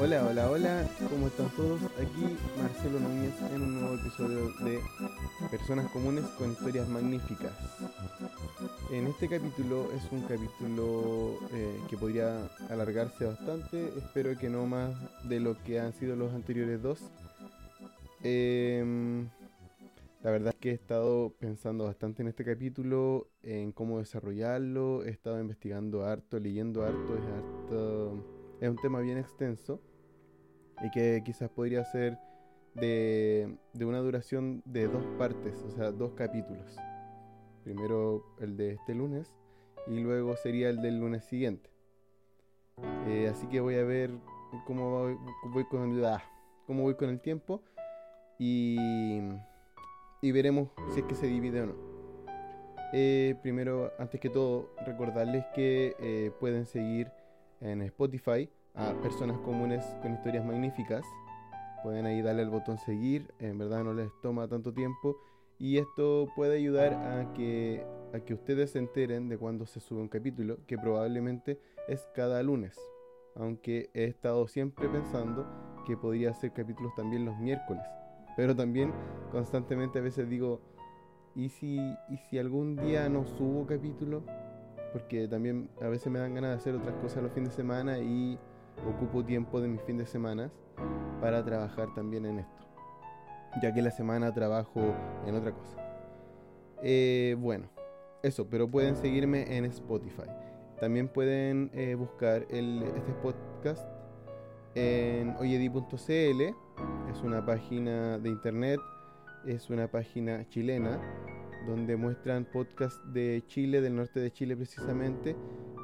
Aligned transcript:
Hola, 0.00 0.26
hola, 0.28 0.50
hola, 0.50 0.90
¿cómo 1.08 1.28
están 1.28 1.48
todos? 1.50 1.80
Aquí 2.00 2.36
Marcelo 2.60 2.98
Núñez 2.98 3.32
en 3.54 3.62
un 3.62 3.80
nuevo 3.80 3.94
episodio 3.94 4.52
de 4.64 4.80
Personas 5.52 5.88
Comunes 5.92 6.24
con 6.36 6.50
Historias 6.50 6.88
Magníficas. 6.88 7.52
En 8.90 9.06
este 9.06 9.28
capítulo 9.28 9.92
es 9.92 10.02
un 10.10 10.22
capítulo 10.22 11.38
eh, 11.52 11.80
que 11.88 11.96
podría 11.96 12.40
alargarse 12.70 13.24
bastante, 13.24 13.92
espero 13.98 14.36
que 14.36 14.48
no 14.48 14.66
más 14.66 14.90
de 15.22 15.38
lo 15.38 15.62
que 15.62 15.78
han 15.78 15.92
sido 15.92 16.16
los 16.16 16.34
anteriores 16.34 16.82
dos. 16.82 16.98
Em, 18.24 19.07
la 20.28 20.32
verdad 20.32 20.52
es 20.52 20.60
que 20.60 20.70
he 20.72 20.74
estado 20.74 21.34
pensando 21.38 21.84
bastante 21.84 22.20
en 22.20 22.28
este 22.28 22.44
capítulo, 22.44 23.30
en 23.42 23.72
cómo 23.72 23.98
desarrollarlo, 23.98 25.02
he 25.02 25.08
estado 25.08 25.40
investigando 25.40 26.04
harto, 26.04 26.38
leyendo 26.38 26.84
harto, 26.84 27.16
es 27.16 27.24
harto, 27.24 28.24
es 28.60 28.68
un 28.68 28.76
tema 28.76 29.00
bien 29.00 29.16
extenso 29.16 29.80
y 30.84 30.90
que 30.90 31.22
quizás 31.24 31.48
podría 31.48 31.82
ser 31.86 32.18
de, 32.74 33.56
una 33.80 34.00
duración 34.00 34.60
de 34.66 34.86
dos 34.88 35.02
partes, 35.16 35.64
o 35.66 35.70
sea, 35.70 35.92
dos 35.92 36.12
capítulos. 36.12 36.76
Primero 37.64 38.36
el 38.38 38.58
de 38.58 38.72
este 38.72 38.94
lunes 38.94 39.32
y 39.86 39.98
luego 39.98 40.36
sería 40.36 40.68
el 40.68 40.82
del 40.82 41.00
lunes 41.00 41.24
siguiente. 41.24 41.70
Eh, 43.06 43.28
así 43.32 43.46
que 43.46 43.60
voy 43.60 43.76
a 43.76 43.84
ver 43.84 44.10
cómo 44.66 45.16
voy, 45.54 45.64
con, 45.64 46.04
ah, 46.04 46.22
cómo 46.66 46.82
voy 46.82 46.96
con 46.96 47.08
el 47.08 47.18
tiempo 47.18 47.62
y, 48.38 49.18
y 50.20 50.32
veremos 50.32 50.68
si 50.92 51.00
es 51.00 51.06
que 51.06 51.14
se 51.14 51.26
divide 51.26 51.62
o 51.62 51.66
no. 51.66 51.74
Eh, 52.92 53.36
primero, 53.42 53.92
antes 53.98 54.20
que 54.20 54.30
todo, 54.30 54.70
recordarles 54.86 55.44
que 55.54 55.94
eh, 56.00 56.30
pueden 56.40 56.64
seguir 56.66 57.10
en 57.60 57.82
Spotify 57.82 58.48
a 58.74 58.92
personas 59.02 59.38
comunes 59.38 59.84
con 60.02 60.14
historias 60.14 60.44
magníficas. 60.44 61.04
Pueden 61.82 62.06
ahí 62.06 62.22
darle 62.22 62.42
al 62.42 62.50
botón 62.50 62.78
seguir, 62.78 63.32
en 63.38 63.58
verdad 63.58 63.84
no 63.84 63.92
les 63.92 64.10
toma 64.22 64.48
tanto 64.48 64.72
tiempo 64.72 65.16
y 65.58 65.78
esto 65.78 66.28
puede 66.36 66.56
ayudar 66.56 66.94
a 66.94 67.32
que, 67.34 67.84
a 68.14 68.20
que 68.20 68.34
ustedes 68.34 68.70
se 68.70 68.78
enteren 68.78 69.28
de 69.28 69.36
cuando 69.36 69.66
se 69.66 69.80
sube 69.80 70.00
un 70.00 70.08
capítulo, 70.08 70.58
que 70.66 70.78
probablemente 70.78 71.60
es 71.88 72.08
cada 72.14 72.42
lunes, 72.42 72.78
aunque 73.34 73.90
he 73.92 74.04
estado 74.04 74.46
siempre 74.46 74.88
pensando 74.88 75.46
que 75.86 75.96
podría 75.96 76.32
ser 76.34 76.52
capítulos 76.52 76.94
también 76.94 77.24
los 77.24 77.36
miércoles, 77.38 77.82
pero 78.38 78.54
también 78.54 78.92
constantemente 79.32 79.98
a 79.98 80.02
veces 80.02 80.28
digo, 80.28 80.60
¿y 81.34 81.48
si, 81.48 81.80
y 82.08 82.16
si 82.18 82.38
algún 82.38 82.76
día 82.76 83.08
no 83.08 83.26
subo 83.26 83.66
capítulo? 83.66 84.22
Porque 84.92 85.26
también 85.26 85.68
a 85.82 85.88
veces 85.88 86.12
me 86.12 86.20
dan 86.20 86.34
ganas 86.36 86.50
de 86.50 86.56
hacer 86.56 86.76
otras 86.76 86.94
cosas 87.02 87.24
los 87.24 87.32
fines 87.32 87.48
de 87.50 87.56
semana 87.56 87.98
y 87.98 88.38
ocupo 88.88 89.24
tiempo 89.24 89.60
de 89.60 89.66
mis 89.66 89.82
fines 89.82 90.06
de 90.06 90.12
semana 90.12 90.52
para 91.20 91.44
trabajar 91.44 91.92
también 91.96 92.26
en 92.26 92.38
esto, 92.38 92.64
ya 93.60 93.74
que 93.74 93.82
la 93.82 93.90
semana 93.90 94.32
trabajo 94.32 94.82
en 95.26 95.34
otra 95.34 95.50
cosa. 95.50 95.76
Eh, 96.80 97.34
bueno, 97.40 97.68
eso, 98.22 98.48
pero 98.48 98.70
pueden 98.70 98.94
seguirme 98.94 99.56
en 99.56 99.64
Spotify. 99.64 100.30
También 100.78 101.08
pueden 101.08 101.72
eh, 101.74 101.96
buscar 101.96 102.46
el, 102.50 102.84
este 102.84 103.12
podcast 103.14 103.97
en 104.78 105.36
oyedi.cl, 105.36 106.42
es 107.10 107.22
una 107.24 107.44
página 107.44 108.18
de 108.18 108.28
internet, 108.28 108.80
es 109.44 109.70
una 109.70 109.90
página 109.90 110.48
chilena 110.48 111.00
donde 111.66 111.96
muestran 111.96 112.44
podcasts 112.44 113.00
de 113.12 113.42
Chile, 113.48 113.80
del 113.80 113.96
norte 113.96 114.20
de 114.20 114.30
Chile 114.30 114.56
precisamente, 114.56 115.36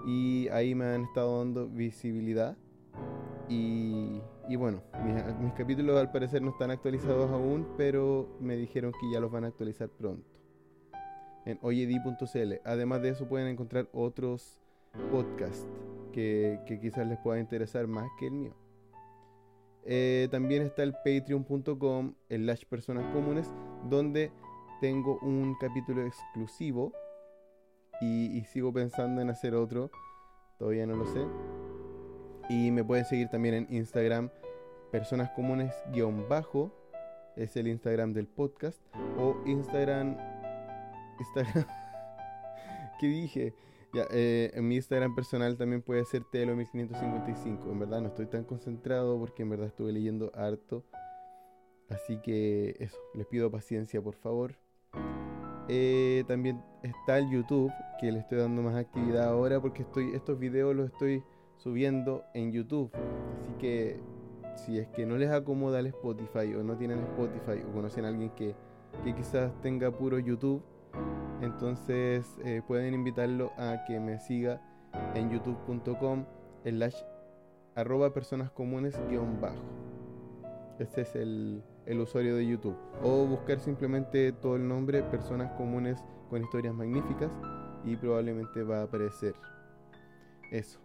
y 0.06 0.48
ahí 0.48 0.74
me 0.74 0.84
han 0.84 1.02
estado 1.04 1.38
dando 1.38 1.66
visibilidad 1.66 2.56
y, 3.48 4.22
bueno, 4.56 4.82
mis, 5.40 5.52
capítulos 5.52 5.98
al 5.98 6.10
parecer 6.10 6.40
no 6.40 6.50
están 6.50 6.70
actualizados 6.70 7.30
aún, 7.30 7.66
pero 7.76 8.28
me 8.40 8.56
dijeron 8.56 8.92
que 8.92 9.10
ya 9.12 9.20
los 9.20 9.30
van 9.30 9.44
a 9.44 9.48
actualizar 9.48 9.88
pronto. 9.88 10.24
En 11.44 11.58
oyedi.cl. 11.60 12.54
Además 12.64 13.02
de 13.02 13.10
eso 13.10 13.28
pueden 13.28 13.48
encontrar 13.48 13.88
otros 13.92 14.60
podcasts 15.10 15.66
que, 16.12 16.58
quizás 16.80 17.06
les 17.06 17.18
pueda 17.18 17.38
interesar 17.38 17.86
más 17.86 18.08
que 18.18 18.28
el 18.28 18.32
mío. 18.32 18.63
Eh, 19.86 20.28
también 20.30 20.62
está 20.62 20.82
el 20.82 20.92
patreon.com, 20.92 22.14
el 22.28 22.46
Lash 22.46 22.64
Personas 22.64 23.12
Comunes, 23.12 23.50
donde 23.88 24.32
tengo 24.80 25.18
un 25.20 25.56
capítulo 25.60 26.06
exclusivo 26.06 26.92
y 28.00 28.44
sigo 28.52 28.72
pensando 28.72 29.20
en 29.22 29.30
hacer 29.30 29.54
otro. 29.54 29.90
Todavía 30.58 30.86
no 30.86 30.96
lo 30.96 31.06
sé 31.06 31.24
y 32.48 32.70
me 32.70 32.84
pueden 32.84 33.04
seguir 33.04 33.28
también 33.28 33.54
en 33.54 33.66
Instagram, 33.70 34.30
personas 34.90 35.30
comunes 35.30 35.74
guion 35.92 36.28
bajo, 36.28 36.72
es 37.36 37.56
el 37.56 37.68
Instagram 37.68 38.12
del 38.12 38.26
podcast, 38.26 38.80
o 39.18 39.36
Instagram, 39.46 40.16
Instagram, 41.18 41.64
¿qué 43.00 43.06
dije? 43.06 43.54
Eh, 44.10 44.50
en 44.54 44.68
mi 44.68 44.76
Instagram 44.76 45.14
personal 45.14 45.56
también 45.56 45.82
puede 45.82 46.04
ser 46.04 46.22
Telo1555. 46.24 47.70
En 47.70 47.78
verdad 47.78 48.00
no 48.00 48.08
estoy 48.08 48.26
tan 48.26 48.44
concentrado 48.44 49.18
porque 49.18 49.42
en 49.42 49.50
verdad 49.50 49.68
estuve 49.68 49.92
leyendo 49.92 50.32
harto. 50.34 50.84
Así 51.88 52.18
que 52.18 52.76
eso, 52.80 52.98
les 53.14 53.26
pido 53.26 53.50
paciencia 53.50 54.00
por 54.02 54.14
favor. 54.14 54.56
Eh, 55.68 56.24
también 56.28 56.62
está 56.82 57.18
el 57.18 57.30
YouTube, 57.30 57.72
que 57.98 58.12
le 58.12 58.18
estoy 58.18 58.38
dando 58.38 58.62
más 58.62 58.76
actividad 58.76 59.28
ahora 59.28 59.60
porque 59.60 59.82
estoy 59.82 60.14
estos 60.14 60.38
videos 60.38 60.74
los 60.76 60.90
estoy 60.90 61.22
subiendo 61.56 62.24
en 62.34 62.52
YouTube. 62.52 62.90
Así 63.40 63.52
que 63.58 64.00
si 64.56 64.78
es 64.78 64.88
que 64.88 65.06
no 65.06 65.16
les 65.16 65.30
acomoda 65.30 65.80
el 65.80 65.86
Spotify 65.86 66.54
o 66.54 66.62
no 66.62 66.76
tienen 66.76 66.98
Spotify 67.00 67.62
o 67.68 67.72
conocen 67.72 68.04
a 68.04 68.08
alguien 68.08 68.30
que, 68.30 68.54
quizás 69.16 69.52
tenga 69.60 69.90
puro 69.90 70.18
YouTube, 70.18 70.62
entonces 71.44 72.26
eh, 72.44 72.62
pueden 72.66 72.94
invitarlo 72.94 73.52
a 73.56 73.84
que 73.86 74.00
me 74.00 74.18
siga 74.18 74.60
en 75.14 75.30
youtube.com 75.30 76.24
slash 76.64 76.96
arroba 77.74 78.12
personas 78.12 78.50
comunes 78.50 78.98
guion 79.08 79.40
bajo. 79.40 79.62
Este 80.78 81.02
es 81.02 81.14
el, 81.14 81.62
el 81.86 82.00
usuario 82.00 82.36
de 82.36 82.46
YouTube. 82.46 82.76
O 83.02 83.26
buscar 83.26 83.60
simplemente 83.60 84.32
todo 84.32 84.56
el 84.56 84.66
nombre 84.66 85.02
personas 85.02 85.52
comunes 85.52 86.02
con 86.30 86.42
historias 86.42 86.74
magníficas 86.74 87.30
y 87.84 87.96
probablemente 87.96 88.62
va 88.62 88.80
a 88.80 88.82
aparecer 88.84 89.34
eso. 90.50 90.80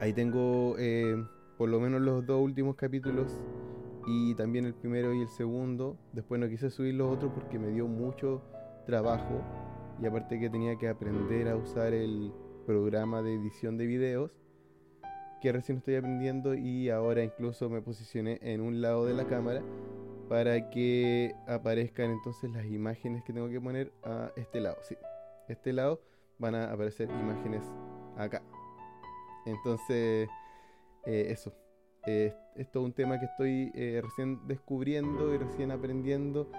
Ahí 0.00 0.12
tengo 0.12 0.76
eh, 0.78 1.16
por 1.56 1.68
lo 1.68 1.80
menos 1.80 2.00
los 2.00 2.26
dos 2.26 2.40
últimos 2.42 2.76
capítulos 2.76 3.40
y 4.06 4.34
también 4.34 4.66
el 4.66 4.74
primero 4.74 5.14
y 5.14 5.22
el 5.22 5.28
segundo. 5.28 5.96
Después 6.12 6.40
no 6.40 6.48
quise 6.48 6.70
subir 6.70 6.94
los 6.94 7.14
otros 7.14 7.32
porque 7.34 7.58
me 7.58 7.68
dio 7.68 7.86
mucho 7.86 8.42
trabajo 8.84 9.40
y 10.00 10.06
aparte 10.06 10.38
que 10.38 10.50
tenía 10.50 10.76
que 10.76 10.88
aprender 10.88 11.48
a 11.48 11.56
usar 11.56 11.92
el 11.92 12.32
programa 12.66 13.22
de 13.22 13.34
edición 13.34 13.76
de 13.76 13.86
videos 13.86 14.40
que 15.40 15.52
recién 15.52 15.78
estoy 15.78 15.96
aprendiendo 15.96 16.54
y 16.54 16.88
ahora 16.88 17.22
incluso 17.22 17.68
me 17.68 17.82
posicioné 17.82 18.38
en 18.40 18.60
un 18.60 18.80
lado 18.80 19.04
de 19.04 19.14
la 19.14 19.26
cámara 19.26 19.62
para 20.28 20.70
que 20.70 21.34
aparezcan 21.46 22.10
entonces 22.10 22.50
las 22.50 22.64
imágenes 22.64 23.22
que 23.24 23.32
tengo 23.32 23.48
que 23.48 23.60
poner 23.60 23.92
a 24.04 24.32
este 24.36 24.60
lado. 24.60 24.78
Sí, 24.82 24.96
este 25.48 25.72
lado 25.74 26.00
van 26.38 26.54
a 26.54 26.72
aparecer 26.72 27.10
imágenes 27.10 27.62
acá. 28.16 28.42
Entonces, 29.44 30.28
eh, 31.04 31.26
eso. 31.28 31.52
Eh, 32.06 32.34
es 32.56 32.68
un 32.74 32.92
tema 32.92 33.18
que 33.18 33.26
estoy 33.26 33.72
eh, 33.74 34.00
recién 34.02 34.46
descubriendo 34.46 35.34
y 35.34 35.38
recién 35.38 35.70
aprendiendo 35.70 36.50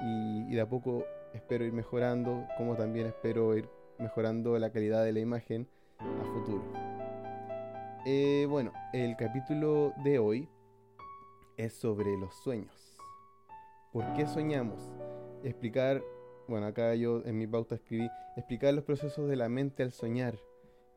y, 0.00 0.54
de 0.54 0.60
a 0.60 0.68
poco 0.68 1.04
espero 1.32 1.64
ir 1.64 1.72
mejorando, 1.72 2.46
como 2.56 2.76
también 2.76 3.06
espero 3.06 3.56
ir 3.56 3.68
mejorando 3.98 4.58
la 4.58 4.70
calidad 4.70 5.04
de 5.04 5.12
la 5.12 5.20
imagen 5.20 5.68
a 5.98 6.24
futuro. 6.24 6.62
bueno, 8.48 8.72
el 8.92 9.16
capítulo 9.16 9.92
de 10.04 10.18
hoy 10.18 10.48
es 11.56 11.74
sobre 11.74 12.16
los 12.16 12.34
sueños. 12.42 12.98
¿Por 13.92 14.12
qué 14.14 14.26
soñamos? 14.26 14.90
Explicar, 15.42 16.02
bueno, 16.48 16.66
acá 16.66 16.94
yo 16.94 17.22
en 17.24 17.38
mi 17.38 17.46
pauta 17.46 17.74
escribí, 17.74 18.08
explicar 18.36 18.72
los 18.74 18.84
procesos 18.84 19.28
de 19.28 19.36
la 19.36 19.48
mente 19.48 19.82
al 19.82 19.92
soñar 19.92 20.38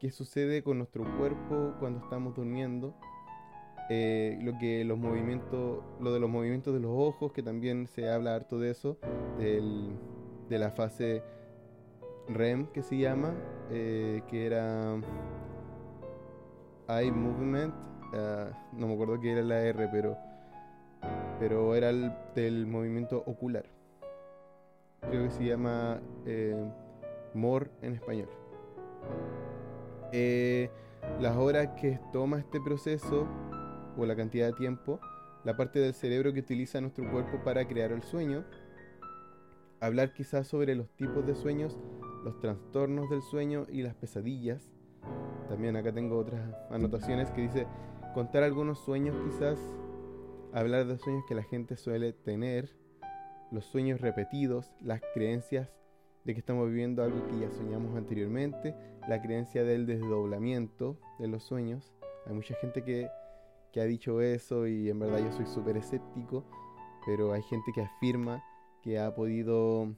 qué 0.04 0.12
sucede 0.12 0.64
con 0.64 0.80
nuestro 0.80 1.06
cuerpo 1.18 1.76
cuando 1.80 2.00
estamos 2.00 2.36
durmiendo, 2.36 2.94
eh, 3.90 4.38
lo 4.42 4.58
que 4.58 4.84
los 4.84 4.98
movimientos, 4.98 5.82
lo 6.02 6.14
de 6.14 6.20
los 6.20 6.30
movimientos 6.30 6.74
de 6.74 6.82
los 6.82 6.92
ojos, 6.94 7.32
que 7.32 7.42
también 7.42 7.88
se 7.88 8.10
habla 8.10 8.36
harto 8.36 8.60
de 8.60 8.72
eso, 8.72 8.98
de 10.50 10.60
la 10.60 10.72
fase 10.72 11.24
REM 12.28 12.68
que 12.68 12.84
se 12.84 12.98
llama, 12.98 13.34
eh, 13.70 14.22
que 14.28 14.46
era 14.46 14.96
eye 16.90 17.12
movement, 17.12 17.74
ah, 18.14 18.52
no 18.74 18.88
me 18.88 18.94
acuerdo 18.94 19.20
qué 19.20 19.34
era 19.34 19.42
la 19.42 19.62
R, 19.62 19.88
pero, 19.92 20.18
pero 21.40 21.76
era 21.76 21.90
el 21.90 22.12
del 22.36 22.68
movimiento 22.68 23.24
ocular. 23.26 23.66
creo 25.02 25.24
que 25.24 25.32
se 25.32 25.46
llama 25.46 26.00
eh, 26.26 26.56
More 27.34 27.70
en 27.82 27.94
español. 27.94 28.30
Eh, 30.12 30.70
las 31.20 31.36
horas 31.36 31.70
que 31.80 32.00
toma 32.12 32.40
este 32.40 32.62
proceso 32.62 33.28
o 33.98 34.06
la 34.06 34.16
cantidad 34.16 34.48
de 34.48 34.54
tiempo, 34.54 35.00
la 35.44 35.58
parte 35.58 35.80
del 35.80 35.94
cerebro 35.94 36.32
que 36.34 36.40
utiliza 36.40 36.80
nuestro 36.80 37.10
cuerpo 37.12 37.44
para 37.44 37.68
crear 37.68 37.92
el 37.92 38.04
sueño, 38.04 38.46
hablar 39.84 40.14
quizás 40.14 40.48
sobre 40.48 40.76
los 40.76 40.90
tipos 40.96 41.26
de 41.28 41.36
sueños, 41.36 41.78
los 42.24 42.40
trastornos 42.40 43.10
del 43.10 43.22
sueño 43.22 43.66
y 43.70 43.82
las 43.82 43.96
pesadillas. 43.96 44.72
También 45.50 45.76
acá 45.76 45.92
tengo 45.92 46.18
otras 46.18 46.40
anotaciones 46.70 47.30
que 47.32 47.42
dice 47.42 47.68
contar 48.14 48.44
algunos 48.44 48.80
sueños 48.80 49.14
quizás, 49.26 49.60
hablar 50.54 50.88
de 50.88 50.98
sueños 50.98 51.26
que 51.28 51.36
la 51.36 51.44
gente 51.44 51.76
suele 51.76 52.14
tener, 52.14 52.78
los 53.52 53.66
sueños 53.66 54.00
repetidos, 54.00 54.72
las 54.80 55.02
creencias 55.14 55.70
de 56.24 56.34
que 56.34 56.40
estamos 56.40 56.70
viviendo 56.70 57.04
algo 57.04 57.28
que 57.28 57.40
ya 57.42 57.52
soñamos 57.52 57.98
anteriormente, 57.98 58.74
la 59.10 59.22
creencia 59.22 59.66
del 59.66 59.86
desdoblamiento 59.86 60.98
de 61.20 61.28
los 61.28 61.44
sueños. 61.44 61.94
Hay 62.26 62.34
mucha 62.34 62.56
gente 62.56 62.86
que, 62.86 63.10
que 63.74 63.82
ha 63.82 63.86
dicho 63.86 64.22
eso 64.22 64.66
y 64.66 64.90
en 64.90 65.00
verdad 65.00 65.20
yo 65.20 65.32
soy 65.34 65.46
súper 65.46 65.76
escéptico, 65.76 66.46
pero 67.06 67.34
hay 67.34 67.42
gente 67.42 67.74
que 67.76 67.82
afirma 67.82 68.42
que 68.84 69.00
ha 69.00 69.16
podido 69.16 69.96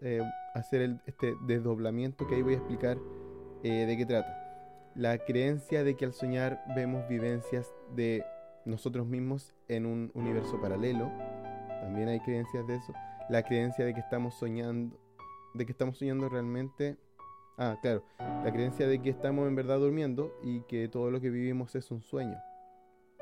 eh, 0.00 0.22
hacer 0.54 0.98
este 1.06 1.34
desdoblamiento 1.46 2.26
que 2.26 2.36
ahí 2.36 2.42
voy 2.42 2.54
a 2.54 2.56
explicar 2.56 2.98
eh, 3.62 3.86
de 3.86 3.96
qué 3.96 4.06
trata. 4.06 4.36
La 4.94 5.18
creencia 5.18 5.84
de 5.84 5.94
que 5.94 6.06
al 6.06 6.14
soñar 6.14 6.64
vemos 6.74 7.06
vivencias 7.08 7.72
de 7.94 8.24
nosotros 8.64 9.06
mismos 9.06 9.54
en 9.68 9.86
un 9.86 10.10
universo 10.14 10.60
paralelo. 10.60 11.10
También 11.82 12.08
hay 12.08 12.20
creencias 12.20 12.66
de 12.66 12.76
eso. 12.76 12.92
La 13.28 13.42
creencia 13.42 13.84
de 13.84 13.94
que 13.94 14.00
estamos 14.00 14.34
soñando, 14.34 14.98
de 15.54 15.66
que 15.66 15.72
estamos 15.72 15.98
soñando 15.98 16.28
realmente. 16.28 16.96
Ah, 17.58 17.78
claro. 17.82 18.02
La 18.18 18.50
creencia 18.52 18.86
de 18.88 19.00
que 19.00 19.10
estamos 19.10 19.46
en 19.46 19.54
verdad 19.54 19.78
durmiendo 19.78 20.32
y 20.42 20.62
que 20.62 20.88
todo 20.88 21.10
lo 21.10 21.20
que 21.20 21.30
vivimos 21.30 21.74
es 21.74 21.90
un 21.90 22.00
sueño. 22.00 22.38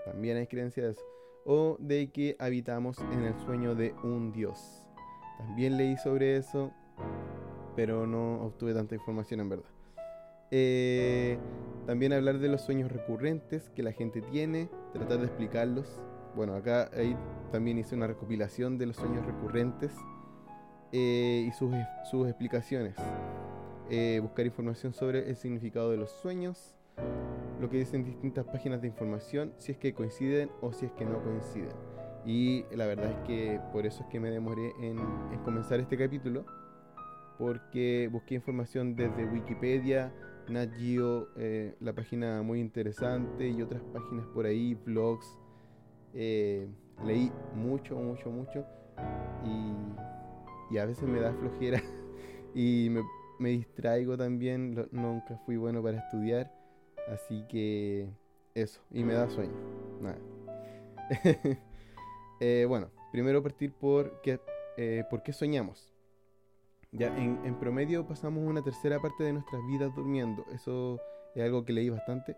También 0.04 0.36
hay 0.36 0.46
creencia 0.46 0.84
de 0.84 0.92
eso. 0.92 1.18
O 1.50 1.79
de 1.81 2.11
que 2.11 2.37
habitamos 2.39 2.99
en 3.11 3.25
el 3.25 3.35
sueño 3.41 3.75
de 3.75 3.95
un 4.05 4.33
Dios. 4.33 4.85
También 5.39 5.79
leí 5.79 5.97
sobre 5.97 6.37
eso, 6.37 6.73
pero 7.75 8.06
no 8.06 8.43
obtuve 8.43 8.75
tanta 8.75 8.95
información 8.95 9.41
en 9.41 9.49
verdad. 9.49 9.71
Eh, 10.50 11.39
también 11.87 12.12
hablar 12.12 12.39
de 12.39 12.49
los 12.49 12.61
sueños 12.61 12.93
recurrentes 12.93 13.71
que 13.71 13.83
la 13.83 13.93
gente 13.93 14.21
tiene, 14.21 14.69
tratar 14.93 15.21
de 15.21 15.25
explicarlos. 15.25 15.99
Bueno, 16.37 16.55
acá 16.55 16.91
ahí 16.95 17.17
también 17.50 17.79
hice 17.79 17.95
una 17.95 18.06
recopilación 18.06 18.77
de 18.77 18.85
los 18.85 18.97
sueños 18.97 19.25
recurrentes 19.25 19.93
eh, 20.93 21.47
y 21.49 21.53
sus, 21.53 21.73
sus 22.11 22.29
explicaciones. 22.29 22.95
Eh, 23.89 24.21
buscar 24.21 24.45
información 24.45 24.93
sobre 24.93 25.31
el 25.31 25.37
significado 25.37 25.91
de 25.91 25.97
los 25.97 26.11
sueños, 26.11 26.75
lo 27.61 27.69
que 27.69 27.79
dicen 27.79 28.05
distintas 28.05 28.45
páginas 28.45 28.81
de 28.81 28.89
información, 28.89 29.53
si 29.59 29.73
es 29.73 29.79
que 29.79 29.93
coinciden 29.93 30.50
o 30.61 30.73
si 30.73 30.87
es 30.87 30.93
que 30.93 31.05
no 31.05 31.23
coinciden. 31.23 31.73
Y 32.25 32.65
la 32.75 32.87
verdad 32.87 33.11
es 33.11 33.19
que 33.27 33.61
por 33.73 33.87
eso 33.87 34.03
es 34.03 34.09
que 34.09 34.21
me 34.21 34.31
demoré 34.31 34.73
en, 34.81 34.99
en 34.99 35.39
comenzar 35.45 35.81
este 35.81 35.97
capítulo, 35.97 36.45
porque 37.39 38.09
busqué 38.12 38.35
información 38.35 38.95
desde 38.97 39.25
Wikipedia, 39.25 40.12
Nat 40.49 40.73
Geo, 40.75 41.29
eh, 41.37 41.75
la 41.81 41.95
página 41.95 42.43
muy 42.43 42.61
interesante 42.61 43.49
y 43.49 43.62
otras 43.62 43.83
páginas 43.93 44.27
por 44.29 44.47
ahí, 44.47 44.75
blogs. 44.75 45.39
Eh, 46.15 46.67
leí 47.05 47.31
mucho, 47.55 47.97
mucho, 47.97 48.31
mucho 48.31 48.65
y, 49.45 50.79
a 50.79 50.85
veces 50.87 51.09
me 51.09 51.21
da 51.21 51.33
flojera 51.33 51.83
y 52.55 52.91
me, 53.39 53.50
distraigo 53.50 54.17
también. 54.17 54.89
nunca 54.91 55.39
fui 55.45 55.56
bueno 55.56 55.83
para 55.83 55.99
estudiar, 55.99 56.53
así 57.12 57.44
que 57.49 58.08
eso, 58.55 58.81
y 58.90 59.05
me 59.05 59.14
da 59.14 59.28
sueño. 59.31 59.55
Nada. 60.00 60.19
Eh, 62.40 62.66
bueno, 62.69 62.88
primero 63.10 63.43
partir 63.43 63.72
por 63.72 64.20
qué, 64.20 64.38
por 65.10 65.25
qué 65.25 65.32
soñamos. 65.32 65.93
Ya 66.93 67.08
en, 67.19 67.55
promedio 67.58 68.06
pasamos 68.06 68.44
una 68.44 68.62
tercera 68.62 68.99
parte 68.99 69.22
de 69.22 69.34
nuestras 69.34 69.60
vidas 69.66 69.94
durmiendo. 69.94 70.46
Eso 70.55 71.00
es 71.34 71.43
algo 71.43 71.64
que 71.64 71.75
leí 71.75 71.90
bastante. 71.90 72.37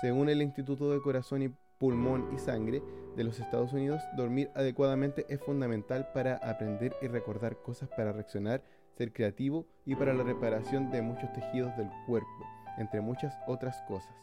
Según 0.00 0.28
el 0.28 0.40
Instituto 0.40 0.90
de 0.90 1.00
Corazón 1.00 1.42
y 1.42 1.50
Pulmón 1.78 2.28
y 2.32 2.38
Sangre 2.38 2.80
de 3.16 3.24
los 3.24 3.40
Estados 3.40 3.72
Unidos, 3.72 4.00
dormir 4.16 4.50
adecuadamente 4.54 5.26
es 5.28 5.40
fundamental 5.40 6.08
para 6.14 6.36
aprender 6.36 6.94
y 7.02 7.08
recordar 7.08 7.56
cosas, 7.56 7.88
para 7.88 8.12
reaccionar, 8.12 8.62
ser 8.96 9.12
creativo 9.12 9.66
y 9.84 9.96
para 9.96 10.14
la 10.14 10.22
reparación 10.22 10.92
de 10.92 11.02
muchos 11.02 11.32
tejidos 11.32 11.76
del 11.76 11.88
cuerpo, 12.06 12.46
entre 12.78 13.00
muchas 13.00 13.34
otras 13.46 13.80
cosas. 13.88 14.14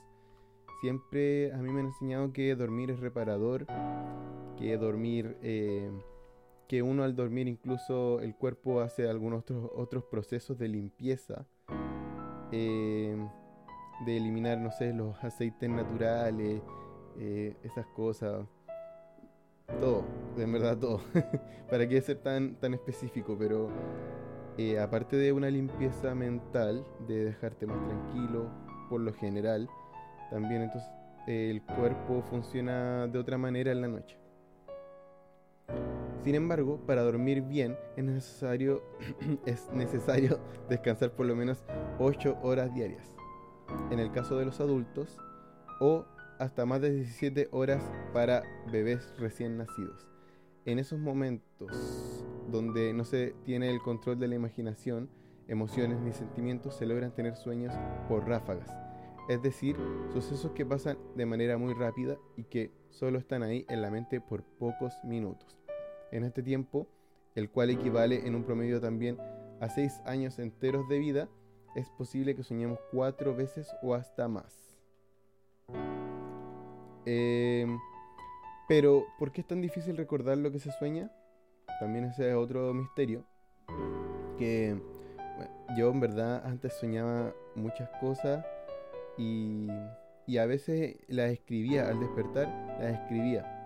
Siempre 0.82 1.52
a 1.54 1.58
mí 1.58 1.72
me 1.72 1.82
han 1.82 1.88
enseñado 1.88 2.32
que 2.32 2.56
dormir 2.56 2.92
es 2.92 3.00
reparador, 3.00 3.68
que 4.58 4.78
dormir 4.78 5.38
eh, 5.42 5.92
que 6.70 6.84
uno 6.84 7.04
al 7.04 7.16
dormir 7.16 7.48
incluso 7.48 8.22
el 8.22 8.36
cuerpo 8.36 8.82
hace 8.82 9.10
algunos 9.10 9.40
otros, 9.40 9.72
otros 9.76 10.04
procesos 10.06 10.58
de 10.60 10.68
limpieza, 10.68 11.48
eh, 12.52 13.18
de 14.06 14.18
eliminar, 14.18 14.60
no 14.60 14.72
sé, 14.72 14.94
los 14.94 15.22
aceites 15.24 15.68
naturales, 15.68 16.62
eh, 17.18 17.56
esas 17.64 17.88
cosas. 17.88 18.46
Todo, 19.80 20.04
de 20.38 20.46
verdad 20.46 20.78
todo. 20.78 21.02
¿Para 21.70 21.88
qué 21.90 22.00
ser 22.02 22.18
tan, 22.20 22.56
tan 22.56 22.76
específico? 22.76 23.36
Pero 23.38 23.70
eh, 24.62 24.78
aparte 24.78 25.16
de 25.16 25.32
una 25.32 25.50
limpieza 25.50 26.14
mental, 26.14 26.86
de 27.08 27.24
dejarte 27.24 27.66
más 27.66 27.82
tranquilo, 27.88 28.50
por 28.90 29.00
lo 29.00 29.14
general, 29.14 29.70
también 30.32 30.64
entonces 30.64 30.92
el 31.28 31.62
cuerpo 31.62 32.22
funciona 32.24 33.08
de 33.08 33.20
otra 33.20 33.38
manera 33.38 33.72
en 33.72 33.80
la 33.80 33.88
noche. 33.88 34.18
Sin 36.26 36.36
embargo, 36.36 36.78
para 36.86 37.04
dormir 37.04 37.42
bien 37.42 37.78
es 37.96 38.04
necesario, 38.04 38.84
es 39.46 39.72
necesario 39.72 40.42
descansar 40.70 41.12
por 41.12 41.26
lo 41.26 41.38
menos 41.38 41.64
8 41.98 42.40
horas 42.44 42.74
diarias. 42.76 43.16
En 43.92 44.00
el 44.00 44.12
caso 44.12 44.38
de 44.38 44.44
los 44.44 44.60
adultos, 44.60 45.18
o 45.80 46.04
hasta 46.38 46.66
más 46.66 46.82
de 46.82 46.92
17 46.92 47.48
horas 47.54 47.90
para 48.12 48.44
bebés 48.70 49.14
recién 49.20 49.58
nacidos. 49.58 50.06
En 50.66 50.80
esos 50.80 51.00
momentos 51.00 52.26
donde 52.52 52.94
no 52.94 53.06
se 53.06 53.36
tiene 53.44 53.70
el 53.70 53.82
control 53.82 54.20
de 54.20 54.28
la 54.28 54.36
imaginación, 54.36 55.10
emociones 55.48 56.00
ni 56.00 56.14
sentimientos, 56.14 56.76
se 56.76 56.86
logran 56.86 57.14
tener 57.14 57.36
sueños 57.36 57.74
por 58.08 58.28
ráfagas. 58.28 58.70
Es 59.30 59.42
decir, 59.42 59.76
sucesos 60.12 60.52
que 60.52 60.66
pasan 60.66 60.98
de 61.16 61.26
manera 61.26 61.58
muy 61.58 61.74
rápida 61.74 62.18
y 62.36 62.44
que 62.46 62.72
solo 62.90 63.20
están 63.20 63.44
ahí 63.44 63.66
en 63.70 63.82
la 63.82 63.92
mente 63.92 64.22
por 64.22 64.44
pocos 64.44 64.94
minutos 65.04 65.60
en 66.12 66.24
este 66.24 66.42
tiempo, 66.44 66.88
el 67.36 67.50
cual 67.50 67.70
equivale 67.70 68.28
en 68.28 68.36
un 68.36 68.44
promedio 68.44 68.82
también 68.82 69.18
a 69.60 69.70
seis 69.70 70.02
años 70.06 70.40
enteros 70.40 70.88
de 70.90 71.00
vida, 71.00 71.30
es 71.76 71.90
posible 71.92 72.36
que 72.36 72.44
soñemos 72.44 72.80
cuatro 72.92 73.36
veces 73.36 73.70
o 73.82 73.94
hasta 73.94 74.28
más. 74.28 74.76
Em, 77.06 77.78
pero, 78.68 79.06
¿por 79.18 79.32
qué 79.32 79.42
es 79.42 79.48
tan 79.48 79.62
difícil 79.62 79.98
recordar 79.98 80.38
lo 80.38 80.52
que 80.52 80.60
se 80.60 80.72
sueña? 80.72 81.12
También 81.80 82.06
ese 82.06 82.30
es 82.30 82.36
otro 82.36 82.74
misterio. 82.74 83.24
Que 84.38 84.80
yo 85.78 85.92
en 85.92 86.00
verdad 86.00 86.46
antes 86.46 86.74
soñaba 86.74 87.34
muchas 87.56 87.90
cosas 88.00 88.46
y, 89.18 89.68
y 90.26 90.38
a 90.38 90.46
veces 90.46 90.98
las 91.08 91.32
escribía 91.32 91.88
al 91.88 92.00
despertar, 92.00 92.48
las 92.80 93.00
escribía 93.00 93.60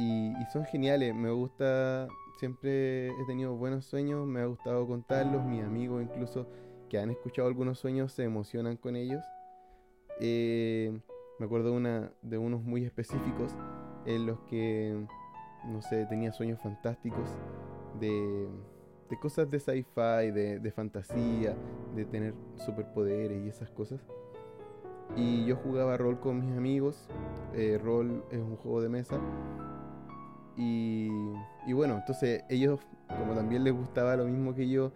y, 0.00 0.32
son 0.52 0.64
geniales, 0.64 1.14
me 1.14 1.30
gusta, 1.30 2.08
siempre 2.38 3.08
he 3.08 3.24
tenido 3.26 3.54
buenos 3.54 3.84
sueños, 3.86 4.26
me 4.26 4.40
ha 4.40 4.46
gustado 4.46 4.86
contarlos, 4.86 5.44
mis 5.44 5.62
amigos 5.62 6.02
incluso 6.02 6.46
que 6.88 6.98
han 6.98 7.10
escuchado 7.10 7.48
algunos 7.48 7.78
sueños 7.78 8.12
se 8.12 8.24
emocionan 8.24 8.76
con 8.76 8.96
ellos. 8.96 9.22
Eh, 10.20 10.98
me 11.38 11.46
acuerdo 11.46 11.72
una, 11.72 12.12
de 12.22 12.38
unos 12.38 12.62
muy 12.62 12.84
específicos 12.84 13.54
en 14.06 14.26
los 14.26 14.40
que, 14.40 15.06
no 15.66 15.82
sé, 15.82 16.06
tenía 16.06 16.32
sueños 16.32 16.60
fantásticos 16.60 17.28
de, 17.98 18.48
de 19.08 19.18
cosas 19.18 19.50
de 19.50 19.60
sci-fi, 19.60 20.30
de, 20.30 20.58
de, 20.60 20.72
fantasía, 20.72 21.54
de 21.94 22.04
tener 22.04 22.34
superpoderes 22.56 23.44
y 23.44 23.48
esas 23.48 23.70
cosas. 23.70 24.00
Y 25.16 25.44
yo 25.44 25.56
jugaba 25.56 25.96
rol 25.96 26.20
con 26.20 26.44
mis 26.44 26.56
amigos. 26.56 27.08
Eh, 27.54 27.80
rol 27.82 28.24
es 28.30 28.38
un 28.38 28.56
juego 28.56 28.80
de 28.80 28.88
mesa 28.88 29.18
y, 30.62 31.72
bueno, 31.72 31.94
entonces 31.94 32.44
ellos, 32.50 32.80
como 33.08 33.34
también 33.34 33.64
les 33.64 33.72
gustaba 33.72 34.14
lo 34.16 34.26
mismo 34.26 34.54
que 34.54 34.68
yo, 34.68 34.92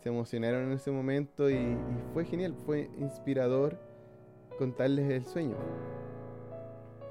se 0.00 0.10
emocionaron 0.10 0.66
en 0.66 0.72
ese 0.72 0.92
momento 0.92 1.50
y, 1.50 1.76
fue 2.12 2.24
genial, 2.24 2.54
fue 2.64 2.88
inspirador 2.98 3.78
contarles 4.58 5.10
el 5.10 5.24
sueño. 5.24 5.56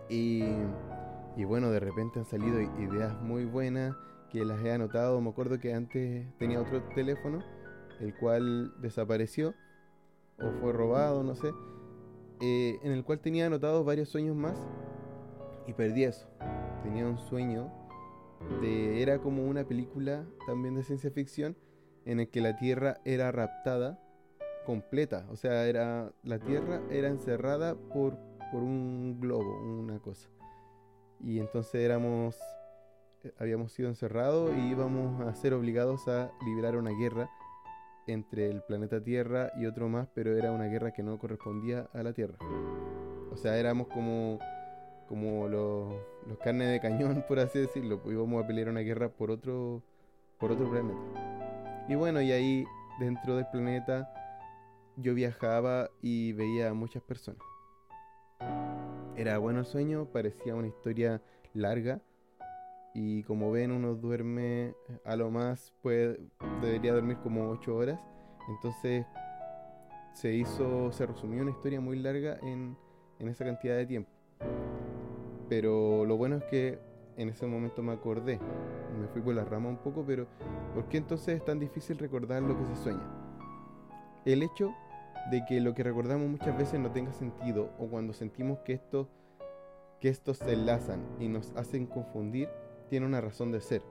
Y, 0.09 0.43
y, 1.35 1.43
bueno, 1.45 1.69
de 1.71 1.79
repente 1.79 2.19
han 2.19 2.25
salido 2.25 2.61
ideas 2.61 3.19
muy 3.21 3.45
buenas 3.45 3.95
que 4.31 4.45
las 4.45 4.63
he 4.63 4.71
anotado. 4.71 5.19
Me 5.21 5.29
acuerdo 5.29 5.59
que 5.59 5.73
antes 5.73 6.25
tenía 6.37 6.61
otro 6.61 6.81
teléfono, 6.95 7.43
el 7.99 8.15
cual 8.15 8.73
desapareció 8.81 9.53
o 10.39 10.51
fue 10.59 10.73
robado, 10.73 11.23
no 11.23 11.35
sé, 11.35 11.51
eh, 12.41 12.79
en 12.83 12.91
el 12.91 13.03
cual 13.03 13.19
tenía 13.19 13.45
anotados 13.45 13.85
varios 13.85 14.09
sueños 14.09 14.35
más 14.35 14.57
y 15.67 15.73
perdí 15.73 16.03
eso. 16.03 16.27
Tenía 16.83 17.05
un 17.05 17.19
sueño 17.19 17.71
de 18.61 19.03
era 19.03 19.19
como 19.19 19.45
una 19.45 19.63
película 19.65 20.25
también 20.47 20.75
de 20.75 20.83
ciencia 20.83 21.11
ficción 21.11 21.55
en 22.05 22.19
el 22.19 22.29
que 22.29 22.41
la 22.41 22.57
Tierra 22.57 22.99
era 23.05 23.31
raptada 23.31 23.99
completa, 24.65 25.27
o 25.29 25.35
sea, 25.35 25.67
era 25.67 26.11
la 26.23 26.39
Tierra 26.39 26.81
era 26.89 27.09
encerrada 27.09 27.75
por 27.75 28.17
por 28.51 28.63
un 28.63 29.19
globo, 29.21 29.61
una 29.63 29.99
cosa. 29.99 30.29
Y 31.23 31.39
entonces 31.39 31.75
éramos 31.75 32.35
eh, 33.23 33.31
habíamos 33.39 33.71
sido 33.71 33.89
encerrados 33.89 34.51
y 34.57 34.71
íbamos 34.71 35.21
a 35.21 35.33
ser 35.35 35.53
obligados 35.53 36.07
a 36.07 36.31
librar 36.45 36.75
una 36.75 36.91
guerra 36.91 37.29
entre 38.07 38.49
el 38.49 38.63
planeta 38.63 39.03
Tierra 39.03 39.51
y 39.57 39.67
otro 39.67 39.87
más, 39.89 40.07
pero 40.13 40.35
era 40.35 40.51
una 40.51 40.65
guerra 40.65 40.91
que 40.91 41.03
no 41.03 41.19
correspondía 41.19 41.87
a 41.93 42.01
la 42.01 42.13
Tierra. 42.13 42.37
O 43.31 43.37
sea, 43.37 43.57
éramos 43.57 43.87
como, 43.87 44.39
como 45.07 45.47
los, 45.47 45.93
los 46.27 46.37
carnes 46.39 46.71
de 46.71 46.79
cañón, 46.79 47.23
por 47.27 47.39
así 47.39 47.59
decirlo, 47.59 48.01
pues 48.01 48.15
íbamos 48.15 48.43
a 48.43 48.47
pelear 48.47 48.69
una 48.69 48.81
guerra 48.81 49.09
por 49.09 49.29
otro, 49.29 49.83
por 50.39 50.51
otro 50.51 50.69
planeta. 50.69 50.99
Y 51.87 51.95
bueno, 51.95 52.21
y 52.21 52.31
ahí 52.31 52.65
dentro 52.99 53.35
del 53.35 53.45
planeta 53.51 54.11
yo 54.97 55.13
viajaba 55.13 55.89
y 56.01 56.33
veía 56.33 56.69
a 56.69 56.73
muchas 56.73 57.03
personas. 57.03 57.41
Era 59.15 59.37
bueno 59.37 59.59
el 59.59 59.65
sueño, 59.65 60.05
parecía 60.05 60.55
una 60.55 60.67
historia 60.67 61.21
larga, 61.53 62.01
y 62.93 63.23
como 63.23 63.51
ven 63.51 63.71
uno 63.71 63.95
duerme 63.95 64.75
a 65.05 65.15
lo 65.15 65.31
más 65.31 65.73
puede, 65.81 66.19
debería 66.61 66.93
dormir 66.93 67.17
como 67.17 67.49
8 67.49 67.75
horas 67.75 67.99
entonces 68.49 69.05
se 70.13 70.33
hizo 70.33 70.91
se 70.91 71.05
resumió 71.05 71.41
una 71.41 71.51
historia 71.51 71.79
muy 71.79 71.99
larga 71.99 72.37
en, 72.41 72.75
en 73.19 73.27
esa 73.29 73.45
cantidad 73.45 73.77
de 73.77 73.85
tiempo 73.85 74.09
pero 75.47 76.05
lo 76.05 76.17
bueno 76.17 76.37
es 76.37 76.43
que 76.45 76.79
en 77.17 77.29
ese 77.29 77.45
momento 77.45 77.81
me 77.81 77.93
acordé 77.93 78.39
me 78.99 79.07
fui 79.07 79.21
por 79.21 79.35
la 79.35 79.45
rama 79.45 79.69
un 79.69 79.77
poco 79.77 80.03
pero 80.05 80.27
¿por 80.73 80.85
qué 80.89 80.97
entonces 80.97 81.37
es 81.37 81.45
tan 81.45 81.59
difícil 81.59 81.97
recordar 81.97 82.41
lo 82.41 82.57
que 82.57 82.65
se 82.65 82.75
sueña? 82.75 83.03
el 84.25 84.43
hecho 84.43 84.73
de 85.29 85.45
que 85.45 85.61
lo 85.61 85.73
que 85.73 85.83
recordamos 85.83 86.27
muchas 86.29 86.57
veces 86.57 86.79
no 86.79 86.91
tenga 86.91 87.13
sentido 87.13 87.71
o 87.79 87.87
cuando 87.87 88.13
sentimos 88.13 88.59
que 88.59 88.73
estos 88.73 89.07
que 89.99 90.09
estos 90.09 90.37
se 90.37 90.53
enlazan 90.53 91.05
y 91.19 91.27
nos 91.27 91.51
hacen 91.55 91.85
confundir 91.85 92.49
tiene 92.89 93.05
una 93.05 93.21
razón 93.21 93.51
de 93.51 93.61
ser. 93.61 93.83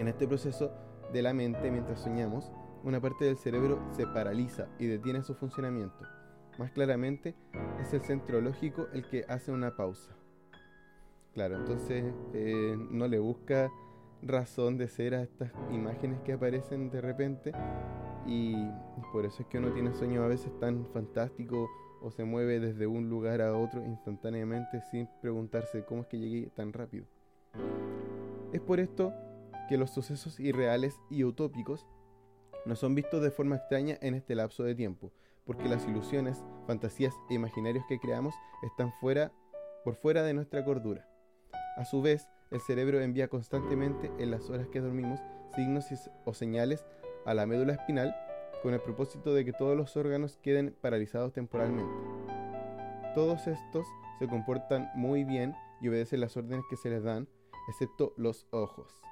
En 0.00 0.08
este 0.08 0.26
proceso 0.26 0.72
de 1.12 1.22
la 1.22 1.32
mente, 1.32 1.70
mientras 1.70 2.00
soñamos, 2.00 2.50
una 2.82 3.00
parte 3.00 3.24
del 3.24 3.38
cerebro 3.38 3.80
se 3.92 4.06
paraliza 4.08 4.66
y 4.78 4.86
detiene 4.86 5.22
su 5.22 5.34
funcionamiento. 5.34 6.04
Más 6.58 6.72
claramente, 6.72 7.34
es 7.80 7.94
el 7.94 8.02
centro 8.02 8.40
lógico 8.40 8.88
el 8.92 9.06
que 9.08 9.24
hace 9.28 9.52
una 9.52 9.76
pausa. 9.76 10.10
Claro, 11.32 11.56
entonces 11.56 12.12
eh, 12.32 12.76
no 12.90 13.06
le 13.06 13.20
busca 13.20 13.70
razón 14.22 14.78
de 14.78 14.88
ser 14.88 15.14
a 15.14 15.22
estas 15.22 15.52
imágenes 15.70 16.20
que 16.20 16.32
aparecen 16.32 16.90
de 16.90 17.00
repente 17.00 17.52
y 18.26 18.54
por 19.12 19.26
eso 19.26 19.42
es 19.42 19.48
que 19.48 19.58
uno 19.58 19.72
tiene 19.72 19.94
sueños 19.94 20.24
a 20.24 20.28
veces 20.28 20.50
tan 20.58 20.86
fantásticos 20.86 21.68
o 22.00 22.10
se 22.10 22.24
mueve 22.24 22.60
desde 22.60 22.86
un 22.86 23.08
lugar 23.08 23.40
a 23.40 23.56
otro 23.56 23.84
instantáneamente 23.84 24.82
sin 24.90 25.08
preguntarse 25.22 25.84
cómo 25.84 26.02
es 26.02 26.06
que 26.06 26.18
llegué 26.18 26.50
tan 26.50 26.72
rápido. 26.72 27.06
Es 28.52 28.60
por 28.60 28.78
esto 28.80 29.12
que 29.68 29.78
los 29.78 29.90
sucesos 29.90 30.38
irreales 30.38 31.00
y 31.10 31.24
utópicos 31.24 31.86
no 32.66 32.76
son 32.76 32.94
vistos 32.94 33.22
de 33.22 33.30
forma 33.30 33.56
extraña 33.56 33.98
en 34.00 34.14
este 34.14 34.34
lapso 34.34 34.64
de 34.64 34.74
tiempo, 34.74 35.12
porque 35.44 35.68
las 35.68 35.86
ilusiones, 35.86 36.42
fantasías 36.66 37.14
e 37.30 37.34
imaginarios 37.34 37.84
que 37.88 37.98
creamos 37.98 38.34
están 38.62 38.92
fuera, 39.00 39.32
por 39.84 39.96
fuera 39.96 40.22
de 40.22 40.34
nuestra 40.34 40.64
cordura. 40.64 41.08
A 41.76 41.84
su 41.84 42.00
vez, 42.00 42.28
el 42.50 42.60
cerebro 42.60 43.00
envía 43.00 43.28
constantemente 43.28 44.10
en 44.18 44.30
las 44.30 44.48
horas 44.48 44.68
que 44.68 44.80
dormimos 44.80 45.20
signos 45.54 45.86
o 46.24 46.34
señales 46.34 46.84
a 47.24 47.34
la 47.34 47.46
médula 47.46 47.74
espinal 47.74 48.14
con 48.62 48.74
el 48.74 48.80
propósito 48.80 49.34
de 49.34 49.44
que 49.44 49.52
todos 49.52 49.76
los 49.76 49.96
órganos 49.96 50.38
queden 50.38 50.74
paralizados 50.80 51.32
temporalmente. 51.32 51.92
Todos 53.14 53.46
estos 53.46 53.86
se 54.18 54.26
comportan 54.26 54.90
muy 54.94 55.24
bien 55.24 55.54
y 55.80 55.88
obedecen 55.88 56.20
las 56.20 56.36
órdenes 56.36 56.64
que 56.70 56.76
se 56.76 56.90
les 56.90 57.02
dan, 57.02 57.28
excepto 57.68 58.14
los 58.16 58.46
ojos, 58.50 59.02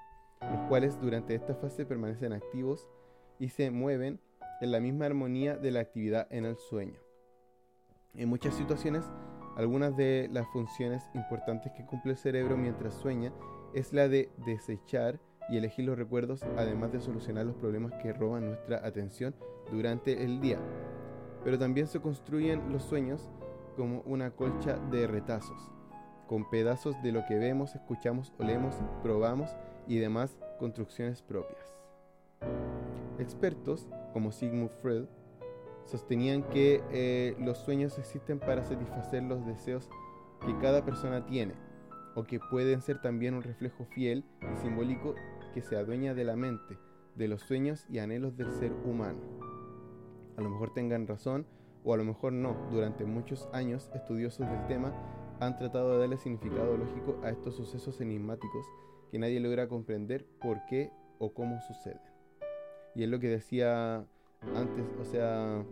los 0.40 0.69
cuales 0.69 1.00
durante 1.00 1.35
esta 1.35 1.54
fase 1.54 1.85
permanecen 1.85 2.33
activos 2.33 2.88
y 3.38 3.50
se 3.50 3.71
mueven 3.71 4.21
en 4.61 4.71
la 4.71 4.81
misma 4.81 5.07
armonía 5.07 5.57
de 5.57 5.71
la 5.71 5.81
actividad 5.81 6.26
en 6.31 6.45
el 6.45 6.57
sueño. 6.57 6.99
En 8.14 8.28
muchas 8.28 8.54
situaciones, 8.54 9.04
algunas 9.57 9.97
de 9.97 10.28
las 10.31 10.47
funciones 10.49 11.02
importantes 11.14 11.73
que 11.73 11.85
cumple 11.85 12.12
el 12.12 12.19
cerebro 12.19 12.57
mientras 12.57 12.95
sueña 12.95 13.33
es 13.75 13.92
la 13.92 14.09
de 14.09 14.31
desechar 14.47 15.21
y 15.49 15.57
elegir 15.57 15.85
los 15.85 15.99
recuerdos, 15.99 16.43
además 16.57 16.93
de 16.93 17.01
solucionar 17.01 17.47
los 17.47 17.57
problemas 17.57 17.93
que 18.03 18.13
roban 18.13 18.47
nuestra 18.47 18.87
atención 18.87 19.35
durante 19.71 20.25
el 20.25 20.41
día. 20.41 20.59
Pero 21.45 21.59
también 21.59 21.87
se 21.87 22.01
construyen 22.01 22.73
los 22.73 22.83
sueños 22.83 23.29
como 23.77 24.03
una 24.03 24.31
colcha 24.31 24.77
de 24.91 25.07
retazos, 25.07 25.71
con 26.27 26.49
pedazos 26.51 27.01
de 27.03 27.13
lo 27.13 27.25
que 27.27 27.37
vemos, 27.37 27.75
escuchamos, 27.75 28.33
olemos, 28.39 28.77
probamos 29.03 29.51
y 29.87 29.99
demás 29.99 30.39
construcciones 30.59 31.23
propias. 31.23 31.75
Expertos 33.19 33.89
como 34.13 34.33
Sigmund 34.33 34.71
Freud 34.71 35.07
sostenían 35.85 36.43
que 36.45 36.83
eh, 36.93 37.37
los 37.39 37.59
sueños 37.59 37.99
existen 37.99 38.39
para 38.39 38.65
satisfacer 38.65 39.23
los 39.23 39.45
deseos 39.47 39.89
que 40.45 40.57
cada 40.59 40.85
persona 40.85 41.27
tiene, 41.27 41.55
o 42.15 42.25
que 42.25 42.39
pueden 42.39 42.83
ser 42.83 43.01
también 43.01 43.35
un 43.35 43.43
reflejo 43.43 43.85
fiel 43.85 44.25
y 44.41 44.57
simbólico 44.59 45.15
que 45.53 45.63
se 45.63 45.77
adueña 45.77 46.15
de 46.15 46.25
la 46.25 46.37
mente, 46.37 46.79
de 47.15 47.29
los 47.29 47.43
sueños 47.43 47.87
y 47.89 47.99
anhelos 47.99 48.37
del 48.37 48.51
ser 48.53 48.73
humano. 48.85 49.21
A 50.37 50.41
lo 50.41 50.51
mejor 50.51 50.73
tengan 50.73 51.07
razón 51.07 51.47
o 51.85 51.95
a 51.95 51.97
lo 51.97 52.05
mejor 52.05 52.33
no. 52.33 52.57
Durante 52.71 53.05
muchos 53.05 53.49
años, 53.53 53.91
estudiosos 53.95 54.49
del 54.49 54.67
tema 54.67 54.93
han 55.41 55.57
tratado 55.59 55.93
de 55.93 55.99
darle 55.99 56.17
significado 56.17 56.77
lógico 56.77 57.19
a 57.23 57.31
estos 57.31 57.57
sucesos 57.57 58.01
enigmáticos 58.01 58.67
que 59.11 59.19
nadie 59.19 59.41
logra 59.41 59.69
comprender 59.69 60.27
por 60.41 60.65
qué 60.67 60.91
o 61.19 61.33
cómo 61.35 61.61
suceden. 61.61 62.01
Y 62.95 63.03
es 63.05 63.09
lo 63.09 63.19
que 63.19 63.29
decía 63.29 64.07
antes, 64.55 64.87
o 65.01 65.05
sea, 65.05 65.65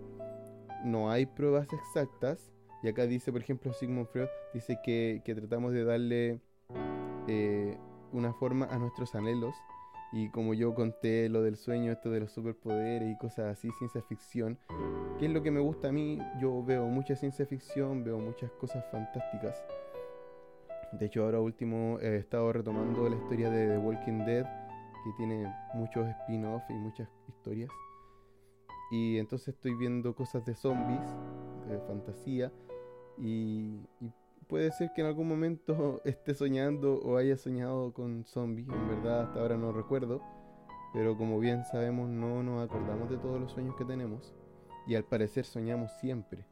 no 0.84 1.10
hay 1.10 1.26
pruebas 1.26 1.68
exactas. 1.72 2.50
Y 2.82 2.88
acá 2.88 3.06
dice, 3.06 3.30
por 3.30 3.42
ejemplo, 3.42 3.72
Sigmund 3.72 4.08
Freud, 4.08 4.28
dice 4.54 4.78
que, 4.82 5.22
tratamos 5.24 5.72
de 5.72 5.84
darle 5.84 6.40
eh, 7.28 7.78
una 8.12 8.32
forma 8.32 8.66
a 8.66 8.78
nuestros 8.78 9.14
anhelos. 9.14 9.54
Y 10.12 10.30
como 10.30 10.54
yo 10.54 10.74
conté 10.74 11.28
lo 11.28 11.42
del 11.42 11.56
sueño, 11.56 11.92
esto 11.92 12.10
de 12.10 12.20
los 12.20 12.32
superpoderes 12.32 13.12
y 13.12 13.16
cosas 13.18 13.58
así, 13.58 13.70
ciencia 13.78 14.02
ficción, 14.02 14.58
¿Qué 15.20 15.26
es 15.26 15.32
lo 15.32 15.42
que 15.42 15.50
me 15.50 15.60
gusta 15.60 15.88
a 15.88 15.92
mí? 15.92 16.18
Yo 16.40 16.64
veo 16.64 16.86
mucha 16.86 17.14
ciencia 17.14 17.44
ficción, 17.44 18.02
veo 18.02 18.18
muchas 18.18 18.50
cosas 18.52 18.82
fantásticas. 18.90 19.62
De 20.92 21.04
hecho, 21.04 21.24
ahora 21.24 21.40
último 21.40 21.98
he 22.00 22.16
estado 22.16 22.50
retomando 22.54 23.06
la 23.06 23.16
historia 23.16 23.50
de 23.50 23.68
The 23.68 23.76
Walking 23.76 24.24
Dead, 24.24 24.44
que 24.44 25.10
tiene 25.18 25.54
muchos 25.74 26.08
spin-offs 26.08 26.70
y 26.70 26.72
muchas 26.72 27.06
historias. 27.28 27.68
Y 28.90 29.18
entonces 29.18 29.48
estoy 29.48 29.74
viendo 29.74 30.14
cosas 30.14 30.42
de 30.46 30.54
zombies, 30.54 31.06
de 31.68 31.78
fantasía, 31.80 32.50
y, 33.18 33.86
y 34.00 34.10
puede 34.50 34.72
ser 34.72 34.92
que 34.92 35.00
en 35.00 35.06
algún 35.06 35.28
momento 35.28 36.02
esté 36.04 36.34
soñando 36.34 36.96
o 36.96 37.16
haya 37.16 37.36
soñado 37.36 37.94
con 37.94 38.24
zombies. 38.24 38.68
En 38.68 38.88
verdad, 38.88 39.22
hasta 39.22 39.40
ahora 39.40 39.56
no 39.56 39.72
recuerdo. 39.72 40.20
Pero 40.92 41.16
como 41.16 41.38
bien 41.38 41.64
sabemos, 41.64 42.08
no 42.08 42.42
nos 42.42 42.68
acordamos 42.68 43.08
de 43.08 43.16
todos 43.16 43.40
los 43.40 43.52
sueños 43.52 43.76
que 43.76 43.84
tenemos 43.84 44.34
y 44.88 44.96
al 44.96 45.04
parecer 45.04 45.44
soñamos 45.44 45.92
siempre. 46.00 46.44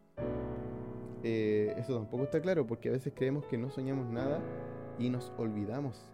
Eh, 1.25 1.75
eso 1.77 1.97
tampoco 1.97 2.23
está 2.23 2.41
claro 2.41 2.65
porque 2.65 2.89
a 2.89 2.93
veces 2.93 3.13
creemos 3.17 3.45
que 3.47 3.59
no 3.59 3.69
soñamos 3.69 4.07
nada 4.09 4.41
y 4.97 5.11
nos 5.11 5.33
olvidamos. 5.37 6.09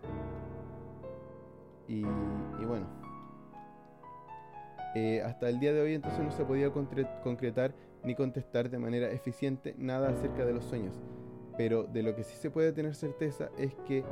Y, 1.87 2.03
bueno, 2.03 2.87
eh, 4.95 5.21
hasta 5.21 5.51
el 5.51 5.61
día 5.61 5.75
de 5.75 5.83
hoy 5.83 5.93
entonces 5.93 6.25
no 6.25 6.31
se 6.31 6.47
podía 6.47 6.71
concretar 6.71 7.75
ni 8.05 8.15
contestar 8.15 8.71
de 8.71 8.79
manera 8.79 9.11
eficiente 9.11 9.75
nada 9.77 10.09
acerca 10.09 10.47
de 10.47 10.55
los 10.55 10.65
sueños. 10.65 10.95
Pero 11.57 11.85
de 11.85 12.03
lo 12.03 12.15
que 12.15 12.25
sí 12.25 12.37
se 12.37 12.51
puede 12.51 12.73
tener 12.73 12.95
certeza 12.95 13.51
es 13.59 13.75
que 13.87 14.05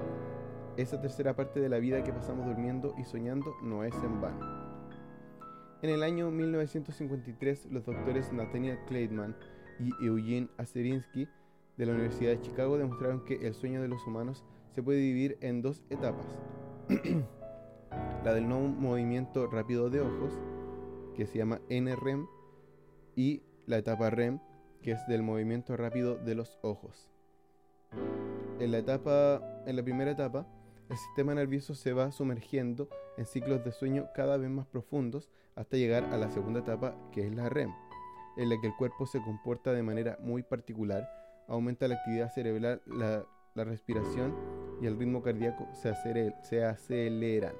esa 0.77 1.01
tercera 1.01 1.35
parte 1.35 1.61
de 1.61 1.69
la 1.69 1.79
vida 1.79 2.03
que 2.03 2.13
pasamos 2.13 2.47
durmiendo 2.47 2.95
y 2.99 3.05
soñando 3.05 3.55
no 3.63 3.85
es 3.85 3.95
en 4.03 4.21
vano. 4.21 4.73
En 5.83 5.91
el 5.91 6.03
año 6.03 6.31
1953, 6.31 7.67
los 7.73 7.85
doctores 7.85 8.33
Nathaniel 8.33 8.79
Kleitman 8.87 9.37
y 9.81 9.91
Eugene 10.07 10.49
Aserinsky 10.57 11.29
de 11.77 11.87
la 11.87 11.93
Universidad 11.93 12.31
de 12.31 12.41
Chicago 12.41 12.79
demostraron 12.79 13.25
que 13.25 13.35
el 13.47 13.55
sueño 13.55 13.83
de 13.83 13.89
los 13.89 14.07
humanos 14.07 14.45
se 14.75 14.83
puede 14.83 15.01
dividir 15.01 15.39
en 15.41 15.61
dos 15.61 15.83
etapas. 15.91 16.27
la 18.25 18.35
del 18.35 18.49
no 18.49 18.61
movimiento 18.61 19.47
rápido 19.49 19.91
de 19.91 20.01
ojos, 20.01 20.33
que 21.17 21.27
se 21.27 21.39
llama 21.39 21.61
NREM, 21.69 22.27
y 23.17 23.43
la 23.67 23.79
etapa 23.79 24.11
REM, 24.11 24.41
que 24.83 24.93
es 24.93 25.07
del 25.07 25.23
movimiento 25.23 25.77
rápido 25.77 26.17
de 26.17 26.35
los 26.35 26.59
ojos. 26.63 27.12
En 28.59 28.71
la, 28.71 28.79
etapa, 28.79 29.43
en 29.67 29.77
la 29.77 29.83
primera 29.83 30.11
etapa, 30.13 30.47
el 30.89 30.97
sistema 30.97 31.35
nervioso 31.35 31.75
se 31.75 31.93
va 31.93 32.13
sumergiendo 32.13 32.89
en 33.17 33.27
ciclos 33.27 33.65
de 33.65 33.73
sueño 33.73 34.09
cada 34.15 34.37
vez 34.37 34.51
más 34.51 34.67
profundos 34.67 35.31
hasta 35.55 35.77
llegar 35.77 36.05
a 36.05 36.17
la 36.17 36.31
segunda 36.31 36.61
etapa, 36.61 36.95
que 37.13 37.27
es 37.27 37.35
la 37.35 37.49
REM, 37.49 37.73
en 38.37 38.49
la 38.49 38.61
que 38.61 38.69
el 38.69 38.77
cuerpo 38.77 39.07
se 39.07 39.21
comporta 39.23 39.73
de 39.73 39.83
manera 39.83 40.19
muy 40.21 40.43
particular, 40.43 41.09
aumenta 41.49 41.89
la 41.89 41.97
actividad 41.97 42.33
cerebral, 42.33 42.83
la, 42.87 43.25
respiración 43.55 44.35
y 44.81 44.87
el 44.87 44.99
ritmo 44.99 45.23
cardíaco 45.23 45.67
se, 45.75 45.95
se 46.43 46.65
aceleran. 46.65 47.55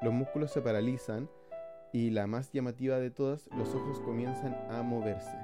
Los 0.00 0.12
músculos 0.12 0.50
se 0.50 0.62
paralizan 0.62 1.28
y 1.92 2.10
la 2.10 2.26
más 2.26 2.50
llamativa 2.52 2.98
de 2.98 3.10
todas, 3.10 3.48
los 3.56 3.74
ojos 3.74 4.00
comienzan 4.00 4.54
a 4.70 4.82
moverse 4.82 5.36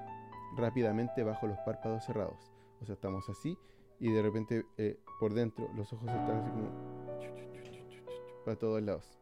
rápidamente 0.56 1.22
bajo 1.22 1.46
los 1.46 1.58
párpados 1.60 2.04
cerrados. 2.04 2.52
O 2.80 2.86
sea, 2.86 2.94
estamos 2.94 3.28
así 3.28 3.58
y 4.00 4.12
de 4.12 4.22
repente 4.22 4.64
eh, 4.76 4.98
por 5.18 5.34
dentro 5.34 5.68
los 5.74 5.92
ojos 5.92 6.08
están 6.08 6.36
así 6.38 6.50
como 6.50 6.70
para 8.44 8.58
todos 8.58 8.82
lados. 8.82 9.18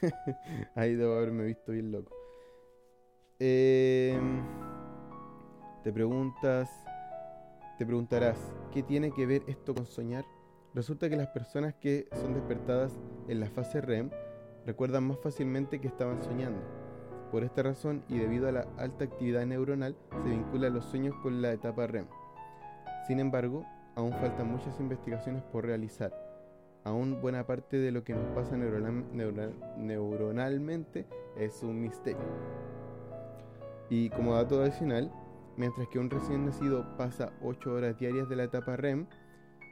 Ahí 0.74 0.94
debo 0.94 1.14
haberme 1.14 1.44
visto 1.44 1.72
bien 1.72 1.90
loco. 1.90 2.12
Em, 3.38 4.42
te 5.82 5.92
preguntas, 5.92 6.70
te 7.78 7.86
preguntarás, 7.86 8.38
¿qué 8.72 8.82
tiene 8.82 9.10
que 9.12 9.26
ver 9.26 9.42
esto 9.46 9.74
con 9.74 9.86
soñar? 9.86 10.24
Resulta 10.74 11.08
que 11.08 11.16
las 11.16 11.28
personas 11.28 11.74
que 11.74 12.08
son 12.12 12.34
despertadas 12.34 12.92
en 13.28 13.40
la 13.40 13.50
fase 13.50 13.80
REM 13.80 14.10
recuerdan 14.64 15.04
más 15.04 15.18
fácilmente 15.18 15.80
que 15.80 15.88
estaban 15.88 16.22
soñando. 16.22 16.60
Por 17.30 17.44
esta 17.44 17.62
razón 17.62 18.04
y 18.08 18.18
debido 18.18 18.48
a 18.48 18.52
la 18.52 18.66
alta 18.76 19.04
actividad 19.04 19.44
neuronal, 19.46 19.96
se 20.22 20.28
vinculan 20.28 20.74
los 20.74 20.84
sueños 20.84 21.14
con 21.22 21.42
la 21.42 21.52
etapa 21.52 21.86
REM. 21.86 22.06
Sin 23.06 23.18
embargo, 23.18 23.66
aún 23.94 24.12
faltan 24.12 24.50
muchas 24.50 24.80
investigaciones 24.80 25.42
por 25.42 25.66
realizar. 25.66 26.12
Aún 26.84 27.20
buena 27.20 27.46
parte 27.46 27.78
de 27.78 27.92
lo 27.92 28.04
que 28.04 28.14
nos 28.14 28.28
pasa 28.30 28.56
neuronalmente 28.56 31.06
es 31.36 31.62
un 31.62 31.80
misterio. 31.80 32.24
Y 33.88 34.10
como 34.10 34.34
dato 34.34 34.60
adicional, 34.60 35.12
mientras 35.56 35.88
que 35.88 35.98
un 35.98 36.10
recién 36.10 36.46
nacido 36.46 36.96
pasa 36.96 37.32
8 37.42 37.72
horas 37.72 37.98
diarias 37.98 38.28
de 38.28 38.36
la 38.36 38.44
etapa 38.44 38.76
REM, 38.76 39.06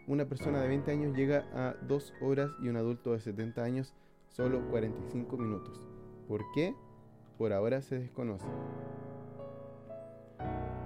una 0.07 0.27
persona 0.27 0.61
de 0.61 0.69
20 0.69 0.91
años 0.91 1.17
llega 1.17 1.47
a 1.53 1.75
2 1.87 2.15
horas 2.21 2.51
y 2.63 2.69
un 2.69 2.77
adulto 2.77 3.13
de 3.13 3.21
70 3.21 3.63
años 3.63 3.95
solo 4.29 4.61
45 4.71 5.37
minutos. 5.37 5.87
¿Por 6.29 6.43
qué? 6.55 6.75
Por 7.39 7.53
ahora 7.53 7.83
se 7.83 7.99
desconoce. 7.99 8.47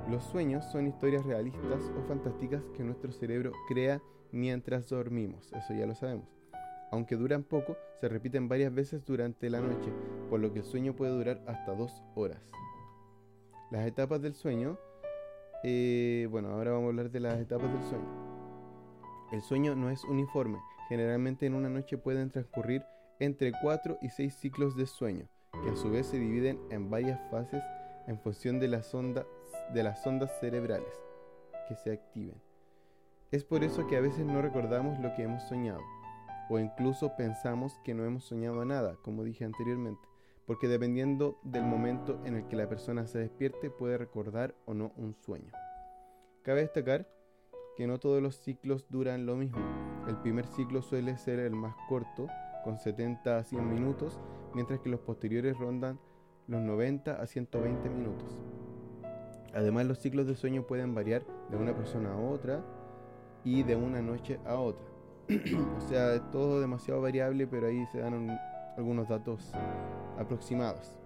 Los 0.08 0.24
sueños 0.24 0.66
son 0.66 0.86
historias 0.86 1.24
realistas 1.24 1.90
o 1.98 2.06
fantásticas 2.06 2.62
que 2.76 2.84
nuestro 2.84 3.10
cerebro 3.10 3.52
crea 3.66 4.02
mientras 4.32 4.88
dormimos, 4.88 5.50
eso 5.54 5.72
ya 5.72 5.86
lo 5.86 5.94
sabemos. 5.94 6.28
Aunque 6.90 7.16
duran 7.16 7.42
poco, 7.42 7.76
se 8.00 8.08
repiten 8.08 8.46
varias 8.46 8.74
veces 8.74 9.02
durante 9.06 9.48
la 9.48 9.60
noche, 9.60 9.90
por 10.28 10.40
lo 10.40 10.52
que 10.52 10.58
el 10.58 10.64
sueño 10.66 10.94
puede 10.94 11.12
durar 11.12 11.42
hasta 11.46 11.74
dos 11.74 12.02
horas. 12.14 12.42
Las 13.70 13.86
etapas 13.86 14.20
del 14.20 14.34
sueño, 14.34 14.78
eh, 15.64 16.28
bueno, 16.30 16.50
ahora 16.50 16.72
vamos 16.72 16.84
a 16.84 16.90
hablar 16.90 17.10
de 17.10 17.20
las 17.20 17.40
etapas 17.40 17.72
del 17.72 17.82
sueño. 17.84 18.24
El 19.32 19.40
sueño 19.40 19.74
no 19.74 19.88
es 19.88 20.04
uniforme, 20.04 20.58
generalmente 20.90 21.46
en 21.46 21.54
una 21.54 21.70
noche 21.70 21.96
pueden 21.96 22.30
transcurrir 22.30 22.84
entre 23.20 23.52
4 23.62 23.98
y 24.02 24.10
6 24.10 24.34
ciclos 24.34 24.76
de 24.76 24.86
sueño, 24.86 25.26
que 25.64 25.70
a 25.70 25.76
su 25.76 25.90
vez 25.90 26.08
se 26.08 26.18
dividen 26.18 26.60
en 26.70 26.90
varias 26.90 27.18
fases 27.30 27.62
en 28.06 28.18
función 28.18 28.60
de 28.60 28.68
las, 28.68 28.94
ondas, 28.94 29.26
de 29.72 29.82
las 29.82 30.06
ondas 30.06 30.30
cerebrales 30.40 30.94
que 31.68 31.74
se 31.76 31.92
activen. 31.92 32.40
Es 33.30 33.44
por 33.44 33.64
eso 33.64 33.86
que 33.86 33.96
a 33.96 34.00
veces 34.00 34.24
no 34.24 34.42
recordamos 34.42 34.98
lo 35.00 35.14
que 35.14 35.22
hemos 35.22 35.42
soñado, 35.44 35.80
o 36.48 36.58
incluso 36.58 37.16
pensamos 37.16 37.78
que 37.84 37.94
no 37.94 38.04
hemos 38.04 38.24
soñado 38.24 38.64
nada, 38.64 38.96
como 39.02 39.24
dije 39.24 39.44
anteriormente, 39.44 40.06
porque 40.46 40.68
dependiendo 40.68 41.38
del 41.42 41.64
momento 41.64 42.20
en 42.24 42.36
el 42.36 42.46
que 42.46 42.56
la 42.56 42.68
persona 42.68 43.06
se 43.06 43.18
despierte 43.18 43.70
puede 43.70 43.98
recordar 43.98 44.54
o 44.66 44.74
no 44.74 44.92
un 44.96 45.14
sueño. 45.14 45.52
Cabe 46.42 46.60
destacar 46.60 47.08
que 47.76 47.86
no 47.86 47.98
todos 47.98 48.22
los 48.22 48.36
ciclos 48.36 48.86
duran 48.88 49.26
lo 49.26 49.36
mismo. 49.36 49.58
El 50.06 50.16
primer 50.18 50.46
ciclo 50.46 50.82
suele 50.82 51.16
ser 51.16 51.40
el 51.40 51.54
más 51.54 51.74
corto, 51.88 52.28
con 52.62 52.78
70 52.78 53.38
a 53.38 53.44
100 53.44 53.68
minutos, 53.68 54.20
mientras 54.54 54.80
que 54.80 54.90
los 54.90 55.00
posteriores 55.00 55.58
rondan 55.58 55.98
los 56.46 56.60
90 56.60 57.20
a 57.20 57.26
120 57.26 57.88
minutos. 57.88 58.42
Además, 59.54 59.86
los 59.86 59.98
ciclos 59.98 60.26
de 60.26 60.34
sueño 60.34 60.66
pueden 60.66 60.94
variar 60.94 61.22
de 61.50 61.56
una 61.56 61.74
persona 61.76 62.12
a 62.12 62.16
otra 62.16 62.64
y 63.44 63.62
de 63.62 63.76
una 63.76 64.02
noche 64.02 64.40
a 64.44 64.56
otra. 64.56 64.84
o 65.78 65.80
sea, 65.80 66.14
es 66.14 66.30
todo 66.30 66.60
demasiado 66.60 67.00
variable, 67.00 67.46
pero 67.46 67.68
ahí 67.68 67.86
se 67.92 67.98
dan 67.98 68.38
algunos 68.76 69.08
datos 69.08 69.52
aproximados. 70.18 70.98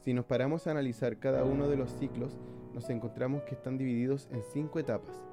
Si 0.00 0.12
nos 0.12 0.26
paramos 0.26 0.66
a 0.66 0.70
analizar 0.70 1.18
cada 1.18 1.44
uno 1.44 1.68
de 1.68 1.76
los 1.76 1.90
ciclos, 1.90 2.38
nos 2.74 2.90
encontramos 2.90 3.42
que 3.44 3.54
están 3.54 3.78
divididos 3.78 4.28
en 4.30 4.42
cinco 4.52 4.78
etapas, 4.78 5.24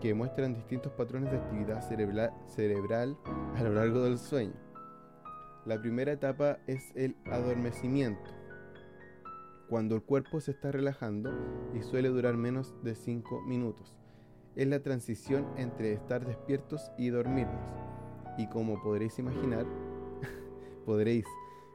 que 0.00 0.14
muestran 0.14 0.54
distintos 0.54 0.92
patrones 0.92 1.30
de 1.30 1.38
actividad 1.38 1.80
cerebral 2.46 3.16
a 3.56 3.62
lo 3.62 3.72
largo 3.72 4.02
del 4.02 4.18
sueño. 4.18 4.54
La 5.64 5.80
primera 5.80 6.12
etapa 6.12 6.58
es 6.66 6.92
el 6.94 7.16
adormecimiento, 7.24 8.30
cuando 9.68 9.94
el 9.94 10.02
cuerpo 10.02 10.40
se 10.40 10.52
está 10.52 10.70
relajando 10.70 11.30
y 11.74 11.82
suele 11.82 12.08
durar 12.08 12.36
menos 12.36 12.74
de 12.82 12.94
5 12.94 13.42
minutos. 13.42 13.94
Es 14.54 14.66
la 14.66 14.80
transición 14.82 15.46
entre 15.56 15.92
estar 15.92 16.24
despiertos 16.26 16.90
y 16.96 17.10
dormirnos. 17.10 17.60
Y 18.38 18.48
como 18.48 18.82
podréis 18.82 19.18
imaginar, 19.18 19.66
podréis, 20.86 21.26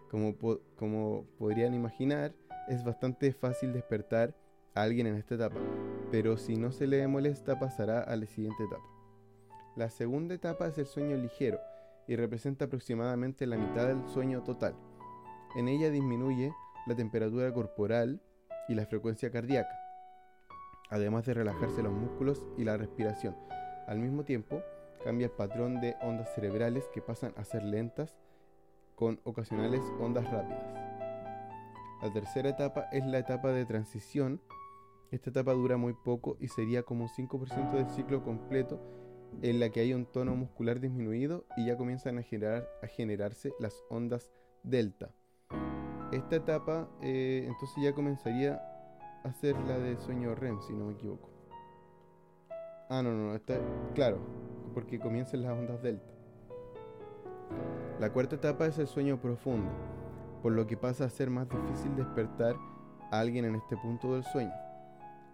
como, 0.09 0.35
como 0.75 1.25
podrían 1.37 1.73
imaginar, 1.73 2.33
es 2.67 2.83
bastante 2.83 3.33
fácil 3.33 3.73
despertar 3.73 4.35
a 4.73 4.83
alguien 4.83 5.07
en 5.07 5.15
esta 5.15 5.35
etapa, 5.35 5.59
pero 6.11 6.37
si 6.37 6.55
no 6.55 6.71
se 6.71 6.87
le 6.87 7.05
molesta 7.07 7.59
pasará 7.59 8.01
a 8.01 8.15
la 8.15 8.25
siguiente 8.25 8.63
etapa. 8.63 8.85
La 9.75 9.89
segunda 9.89 10.33
etapa 10.33 10.67
es 10.67 10.77
el 10.77 10.85
sueño 10.85 11.17
ligero, 11.17 11.59
y 12.07 12.15
representa 12.15 12.65
aproximadamente 12.65 13.45
la 13.45 13.57
mitad 13.57 13.87
del 13.87 14.05
sueño 14.09 14.43
total. 14.43 14.75
En 15.55 15.67
ella 15.67 15.89
disminuye 15.89 16.53
la 16.87 16.95
temperatura 16.95 17.53
corporal 17.53 18.21
y 18.67 18.75
la 18.75 18.85
frecuencia 18.85 19.31
cardíaca, 19.31 19.77
además 20.89 21.25
de 21.25 21.33
relajarse 21.33 21.83
los 21.83 21.93
músculos 21.93 22.45
y 22.57 22.63
la 22.63 22.77
respiración. 22.77 23.35
Al 23.87 23.99
mismo 23.99 24.23
tiempo, 24.23 24.61
cambia 25.03 25.25
el 25.25 25.31
patrón 25.31 25.81
de 25.81 25.95
ondas 26.01 26.33
cerebrales 26.33 26.85
que 26.93 27.01
pasan 27.01 27.33
a 27.37 27.43
ser 27.43 27.63
lentas 27.63 28.15
con 28.95 29.19
ocasionales 29.23 29.81
ondas 29.99 30.29
rápidas. 30.31 30.81
La 32.01 32.11
tercera 32.11 32.49
etapa 32.49 32.87
es 32.91 33.05
la 33.05 33.19
etapa 33.19 33.51
de 33.51 33.65
transición. 33.65 34.41
Esta 35.11 35.29
etapa 35.29 35.53
dura 35.53 35.77
muy 35.77 35.93
poco 35.93 36.37
y 36.39 36.47
sería 36.47 36.83
como 36.83 37.03
un 37.03 37.09
5% 37.09 37.73
del 37.73 37.89
ciclo 37.89 38.23
completo 38.23 38.79
en 39.41 39.59
la 39.59 39.69
que 39.69 39.81
hay 39.81 39.93
un 39.93 40.05
tono 40.05 40.35
muscular 40.35 40.79
disminuido 40.79 41.45
y 41.57 41.65
ya 41.65 41.77
comienzan 41.77 42.17
a, 42.17 42.23
generar, 42.23 42.67
a 42.81 42.87
generarse 42.87 43.53
las 43.59 43.83
ondas 43.89 44.31
delta. 44.63 45.13
Esta 46.11 46.35
etapa 46.35 46.89
eh, 47.01 47.45
entonces 47.47 47.83
ya 47.83 47.93
comenzaría 47.93 48.61
a 49.23 49.31
ser 49.33 49.55
la 49.61 49.77
de 49.77 49.97
sueño 49.97 50.35
REM, 50.35 50.61
si 50.61 50.73
no 50.73 50.85
me 50.85 50.93
equivoco. 50.93 51.29
Ah, 52.89 53.01
no, 53.01 53.13
no, 53.13 53.33
está, 53.33 53.57
claro, 53.95 54.17
porque 54.73 54.99
comienzan 54.99 55.43
las 55.43 55.53
ondas 55.53 55.81
delta. 55.81 56.11
La 57.99 58.11
cuarta 58.11 58.35
etapa 58.35 58.65
es 58.65 58.77
el 58.79 58.87
sueño 58.87 59.21
profundo, 59.21 59.69
por 60.41 60.51
lo 60.51 60.67
que 60.67 60.75
pasa 60.75 61.05
a 61.05 61.09
ser 61.09 61.29
más 61.29 61.47
difícil 61.47 61.95
despertar 61.95 62.55
a 63.11 63.19
alguien 63.19 63.45
en 63.45 63.55
este 63.55 63.77
punto 63.77 64.13
del 64.13 64.23
sueño. 64.25 64.53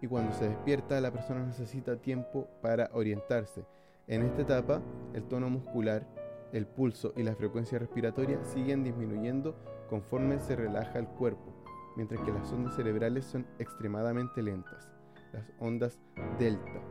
Y 0.02 0.08
cuando 0.08 0.32
se 0.34 0.50
despierta, 0.50 1.02
la 1.02 1.12
persona 1.12 1.44
necesita 1.44 1.96
tiempo 1.96 2.48
para 2.62 2.92
orientarse 2.94 3.66
en 4.06 4.22
esta 4.22 4.44
etapa, 4.44 4.82
el 5.14 5.24
tono 5.24 5.50
muscular, 5.50 6.08
el 6.54 6.66
pulso 6.66 7.14
y 7.16 7.24
la 7.24 7.36
frecuencia 7.36 7.80
respiratoria 7.80 8.44
siguen 8.44 8.84
disminuyendo 8.84 9.56
conforme 9.90 10.40
se 10.40 10.56
relaja 10.56 11.00
el 11.00 11.08
cuerpo, 11.08 11.54
mientras 11.96 12.22
que 12.22 12.32
las 12.32 12.52
ondas 12.52 12.76
cerebrales 12.76 13.26
son 13.26 13.46
extremadamente 13.60 14.42
lentas, 14.42 14.90
las 15.34 15.52
ondas 15.60 16.00
delta. 16.40 16.82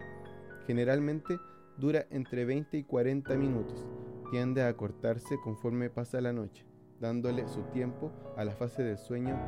Generalmente 0.66 1.38
dura 1.76 2.06
entre 2.10 2.44
20 2.44 2.76
y 2.76 2.84
40 2.84 3.36
minutos, 3.36 3.86
tiende 4.30 4.62
a 4.62 4.68
acortarse 4.68 5.38
conforme 5.42 5.90
pasa 5.90 6.20
la 6.20 6.32
noche, 6.32 6.66
dándole 7.00 7.46
su 7.48 7.62
tiempo 7.64 8.10
a 8.36 8.44
la 8.44 8.52
fase 8.52 8.82
del 8.82 8.98
sueño 8.98 9.38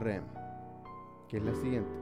REM, 0.00 0.24
que 1.28 1.38
es 1.38 1.42
la 1.42 1.54
siguiente. 1.54 1.98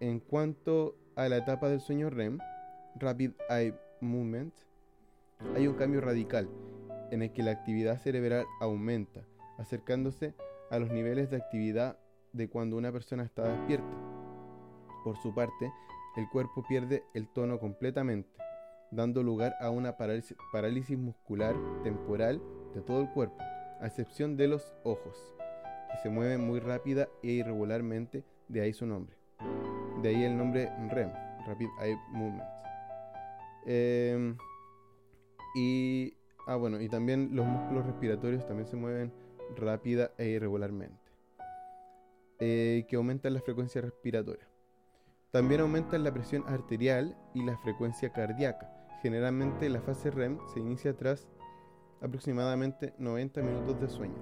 En 0.00 0.20
cuanto 0.20 0.96
a 1.16 1.28
la 1.28 1.36
etapa 1.36 1.68
del 1.68 1.80
sueño 1.80 2.08
REM, 2.08 2.38
Rapid 2.96 3.32
Eye 3.50 3.74
Movement, 4.00 4.54
hay 5.54 5.66
un 5.66 5.74
cambio 5.74 6.00
radical 6.00 6.48
en 7.10 7.22
el 7.22 7.32
que 7.32 7.42
la 7.42 7.50
actividad 7.50 7.98
cerebral 7.98 8.46
aumenta, 8.60 9.24
acercándose 9.58 10.34
a 10.70 10.78
los 10.78 10.90
niveles 10.90 11.30
de 11.30 11.36
actividad 11.36 11.98
de 12.32 12.48
cuando 12.48 12.76
una 12.76 12.92
persona 12.92 13.24
está 13.24 13.48
despierta. 13.48 13.96
Por 15.04 15.16
su 15.16 15.34
parte, 15.34 15.72
el 16.16 16.28
cuerpo 16.28 16.64
pierde 16.68 17.04
el 17.14 17.28
tono 17.28 17.58
completamente, 17.58 18.30
dando 18.90 19.22
lugar 19.22 19.54
a 19.60 19.70
una 19.70 19.96
parálisis, 19.96 20.98
muscular 20.98 21.54
temporal 21.82 22.40
de 22.74 22.82
todo 22.82 23.00
el 23.00 23.10
cuerpo, 23.10 23.38
a 23.80 23.86
excepción 23.86 24.36
de 24.36 24.48
los 24.48 24.74
ojos, 24.84 25.34
que 25.90 25.98
se 26.02 26.10
mueven 26.10 26.46
muy 26.46 26.60
rápida 26.60 27.08
e 27.22 27.28
irregularmente, 27.28 28.24
de 28.48 28.60
ahí 28.60 28.72
su 28.72 28.86
nombre. 28.86 29.16
De 30.02 30.10
ahí 30.10 30.24
el 30.24 30.36
nombre 30.36 30.70
REM, 30.90 31.10
Rapid 31.46 31.68
Eye 31.82 31.98
Movements. 32.10 32.60
Em, 33.66 34.36
y, 35.54 36.14
ah, 36.46 36.56
bueno, 36.56 36.80
y 36.80 36.88
también 36.88 37.30
los 37.32 37.46
músculos 37.46 37.86
respiratorios 37.86 38.46
también 38.46 38.66
se 38.66 38.76
mueven 38.76 39.12
rápida 39.56 40.12
e 40.18 40.28
irregularmente, 40.28 41.12
eh, 42.38 42.86
que 42.88 42.96
aumentan 42.96 43.34
la 43.34 43.40
frecuencia 43.40 43.80
respiratoria. 43.80 44.48
También 45.30 45.60
aumentan 45.60 46.02
la 46.02 46.12
presión 46.12 46.44
arterial 46.48 47.16
y 47.34 47.44
la 47.44 47.56
frecuencia 47.58 48.12
cardíaca. 48.12 48.68
Generalmente 49.00 49.68
la 49.68 49.80
fase 49.80 50.10
REM 50.10 50.38
se 50.52 50.60
inicia 50.60 50.96
tras 50.96 51.28
aproximadamente 52.00 52.94
90 52.98 53.42
minutos 53.42 53.80
de 53.80 53.88
sueño. 53.88 54.18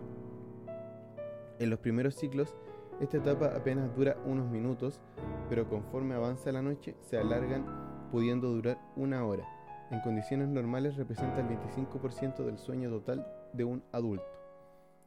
En 1.58 1.70
los 1.70 1.78
primeros 1.78 2.14
ciclos, 2.14 2.56
esta 3.00 3.16
etapa 3.16 3.46
apenas 3.56 3.94
dura 3.96 4.16
unos 4.24 4.50
minutos, 4.50 5.00
pero 5.48 5.68
conforme 5.68 6.14
avanza 6.14 6.52
la 6.52 6.62
noche 6.62 6.94
se 7.00 7.16
alargan 7.16 7.64
pudiendo 8.10 8.48
durar 8.48 8.78
una 8.96 9.24
hora. 9.24 9.57
En 9.90 10.00
condiciones 10.00 10.48
normales 10.48 10.96
representa 10.96 11.40
el 11.40 11.48
25% 11.48 12.44
del 12.44 12.58
sueño 12.58 12.90
total 12.90 13.26
de 13.54 13.64
un 13.64 13.82
adulto. 13.92 14.26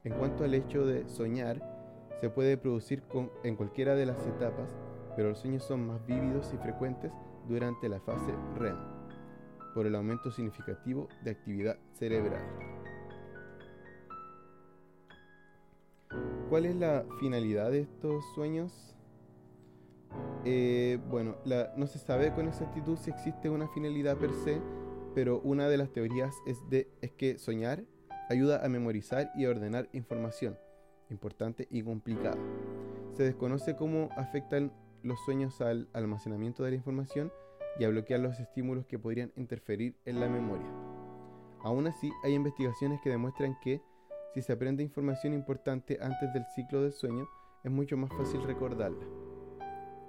En 0.03 0.13
cuanto 0.13 0.43
al 0.43 0.55
hecho 0.55 0.85
de 0.85 1.07
soñar, 1.07 1.61
se 2.19 2.29
puede 2.29 2.57
producir 2.57 3.03
en 3.43 3.55
cualquiera 3.55 3.93
de 3.93 4.07
las 4.07 4.25
etapas, 4.25 4.69
pero 5.15 5.29
los 5.29 5.39
sueños 5.39 5.63
son 5.63 5.85
más 5.85 6.03
vívidos 6.07 6.51
y 6.53 6.57
frecuentes 6.57 7.11
durante 7.47 7.89
la 7.89 7.99
fase 7.99 8.33
REM, 8.57 8.77
por 9.75 9.85
el 9.85 9.95
aumento 9.95 10.31
significativo 10.31 11.07
de 11.23 11.31
actividad 11.31 11.77
cerebral. 11.93 12.41
¿Cuál 16.49 16.65
es 16.65 16.75
la 16.75 17.05
finalidad 17.19 17.69
de 17.69 17.81
estos 17.81 18.25
sueños? 18.33 18.95
Eh, 20.43 20.99
bueno, 21.09 21.37
no 21.75 21.87
se 21.87 21.99
sabe 21.99 22.33
con 22.33 22.47
exactitud 22.47 22.97
si 22.97 23.11
existe 23.11 23.49
una 23.49 23.67
finalidad 23.67 24.17
per 24.17 24.33
se, 24.33 24.61
pero 25.13 25.39
una 25.41 25.67
de 25.67 25.77
las 25.77 25.91
teorías 25.91 26.33
es, 26.45 26.57
de, 26.69 26.89
es 27.01 27.11
que 27.11 27.37
soñar 27.37 27.83
ayuda 28.29 28.65
a 28.65 28.69
memorizar 28.69 29.31
y 29.35 29.45
ordenar 29.45 29.89
información 29.93 30.57
importante 31.09 31.67
y 31.69 31.83
complicada. 31.83 32.37
Se 33.13 33.23
desconoce 33.23 33.75
cómo 33.75 34.09
afectan 34.15 34.71
los 35.03 35.19
sueños 35.25 35.59
al 35.61 35.89
almacenamiento 35.93 36.63
de 36.63 36.71
la 36.71 36.77
información 36.77 37.31
y 37.77 37.83
a 37.83 37.89
bloquear 37.89 38.21
los 38.21 38.39
estímulos 38.39 38.85
que 38.85 38.97
podrían 38.97 39.31
interferir 39.35 39.95
en 40.05 40.19
la 40.19 40.29
memoria. 40.29 40.67
Aún 41.63 41.87
así, 41.87 42.09
hay 42.23 42.33
investigaciones 42.33 43.01
que 43.01 43.09
demuestran 43.09 43.57
que 43.61 43.81
si 44.33 44.41
se 44.41 44.53
aprende 44.53 44.81
información 44.81 45.33
importante 45.33 45.99
antes 46.01 46.33
del 46.33 46.45
ciclo 46.55 46.81
del 46.81 46.93
sueño, 46.93 47.27
es 47.63 47.71
mucho 47.71 47.97
más 47.97 48.09
fácil 48.13 48.41
recordarla 48.43 49.05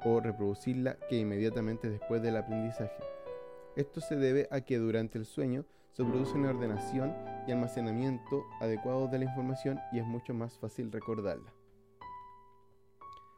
o 0.04 0.20
reproducirla 0.20 0.96
que 1.08 1.18
inmediatamente 1.18 1.90
después 1.90 2.22
del 2.22 2.36
aprendizaje. 2.36 3.02
Esto 3.76 4.00
se 4.00 4.16
debe 4.16 4.48
a 4.50 4.60
que 4.60 4.78
durante 4.78 5.18
el 5.18 5.24
sueño 5.24 5.64
se 5.92 6.04
produce 6.04 6.34
una 6.34 6.50
ordenación 6.50 7.14
y 7.46 7.52
almacenamiento 7.52 8.44
adecuado 8.60 9.08
de 9.08 9.18
la 9.18 9.24
información 9.24 9.78
y 9.92 9.98
es 9.98 10.06
mucho 10.06 10.34
más 10.34 10.58
fácil 10.58 10.90
recordarla. 10.90 11.52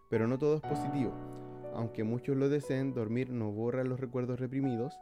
Pero 0.09 0.29
no 0.29 0.39
todo 0.39 0.57
es 0.57 0.63
positivo. 0.63 1.13
Aunque 1.75 2.05
muchos 2.05 2.37
lo 2.37 2.49
deseen, 2.49 2.95
dormir 2.95 3.31
no 3.31 3.51
borra 3.51 3.83
los 3.83 3.99
recuerdos 3.99 4.39
reprimidos. 4.39 4.97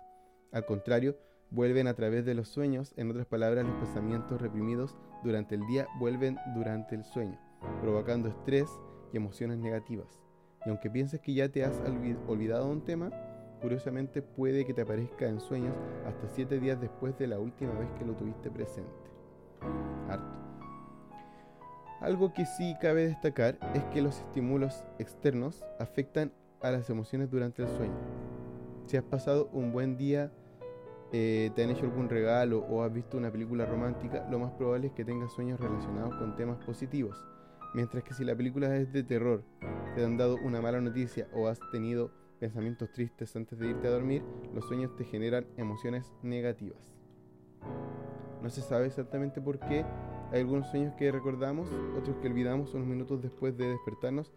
Al 0.52 0.64
contrario, 0.64 1.16
vuelven 1.50 1.86
a 1.86 1.94
través 1.94 2.24
de 2.24 2.34
los 2.34 2.48
sueños. 2.48 2.94
En 2.96 3.10
otras 3.10 3.26
palabras, 3.26 3.66
los 3.66 3.76
pensamientos 3.76 4.40
reprimidos 4.40 4.96
durante 5.22 5.54
el 5.54 5.66
día 5.66 5.86
vuelven 5.98 6.38
durante 6.54 6.94
el 6.94 7.04
sueño, 7.04 7.38
provocando 7.82 8.28
estrés 8.28 8.70
y 9.12 9.18
emociones 9.18 9.58
negativas. 9.58 10.22
Y 10.64 10.70
aunque 10.70 10.90
pienses 10.90 11.20
que 11.20 11.34
ya 11.34 11.48
te 11.48 11.64
has 11.64 11.80
olvidado 12.28 12.68
un 12.68 12.82
tema, 12.82 13.10
curiosamente 13.60 14.22
puede 14.22 14.64
que 14.64 14.74
te 14.74 14.82
aparezca 14.82 15.26
en 15.26 15.40
sueños 15.40 15.74
hasta 16.06 16.28
7 16.28 16.60
días 16.60 16.80
después 16.80 17.16
de 17.18 17.26
la 17.26 17.38
última 17.38 17.72
vez 17.74 17.90
que 17.98 18.04
lo 18.04 18.14
tuviste 18.14 18.50
presente. 18.50 18.90
Harto. 20.08 20.38
Algo 22.00 22.32
que 22.32 22.46
sí 22.46 22.74
cabe 22.80 23.06
destacar 23.06 23.58
es 23.74 23.84
que 23.84 24.02
los 24.02 24.18
estímulos 24.18 24.84
externos 24.98 25.64
afectan 25.78 26.32
a 26.60 26.72
las 26.72 26.90
emociones 26.90 27.30
durante 27.30 27.62
el 27.62 27.68
sueño. 27.68 27.94
Si 28.86 28.96
has 28.96 29.04
pasado 29.04 29.48
un 29.52 29.72
buen 29.72 29.96
día, 29.96 30.32
eh, 31.12 31.50
te 31.54 31.62
han 31.62 31.70
hecho 31.70 31.84
algún 31.84 32.08
regalo 32.08 32.60
o 32.68 32.82
has 32.82 32.92
visto 32.92 33.16
una 33.16 33.30
película 33.30 33.66
romántica, 33.66 34.26
lo 34.30 34.40
más 34.40 34.50
probable 34.52 34.88
es 34.88 34.92
que 34.94 35.04
tengas 35.04 35.32
sueños 35.32 35.60
relacionados 35.60 36.14
con 36.16 36.34
temas 36.34 36.58
positivos. 36.64 37.24
Mientras 37.74 38.04
que 38.04 38.12
si 38.12 38.24
la 38.24 38.36
película 38.36 38.76
es 38.76 38.92
de 38.92 39.02
terror, 39.02 39.42
te 39.94 40.04
han 40.04 40.18
dado 40.18 40.36
una 40.42 40.60
mala 40.60 40.80
noticia 40.80 41.28
o 41.32 41.48
has 41.48 41.58
tenido 41.70 42.10
pensamientos 42.38 42.92
tristes 42.92 43.34
antes 43.34 43.58
de 43.58 43.68
irte 43.68 43.88
a 43.88 43.92
dormir, 43.92 44.22
los 44.54 44.66
sueños 44.66 44.94
te 44.96 45.04
generan 45.04 45.46
emociones 45.56 46.12
negativas. 46.22 46.92
No 48.42 48.50
se 48.50 48.60
sabe 48.60 48.86
exactamente 48.86 49.40
por 49.40 49.58
qué. 49.60 49.86
Hay 50.32 50.40
algunos 50.40 50.68
sueños 50.68 50.92
que 50.94 51.12
recordamos, 51.12 51.68
otros 51.96 52.16
que 52.16 52.28
olvidamos 52.28 52.74
unos 52.74 52.88
minutos 52.88 53.22
después 53.22 53.56
de 53.56 53.68
despertarnos 53.68 54.32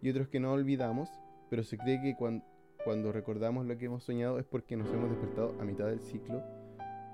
y 0.00 0.10
otros 0.10 0.28
que 0.28 0.40
no 0.40 0.52
olvidamos, 0.52 1.10
pero 1.50 1.62
se 1.62 1.76
cree 1.76 2.00
que 2.00 2.16
cuando, 2.16 3.12
recordamos 3.12 3.66
lo 3.66 3.76
que 3.76 3.84
hemos 3.84 4.02
soñado 4.02 4.38
es 4.38 4.46
porque 4.46 4.76
nos 4.76 4.90
hemos 4.92 5.10
despertado 5.10 5.54
a 5.60 5.64
mitad 5.64 5.86
del 5.86 6.00
ciclo, 6.00 6.42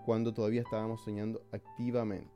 cuando 0.05 0.33
todavía 0.33 0.63
estábamos 0.63 1.03
soñando 1.03 1.43
activamente. 1.53 2.36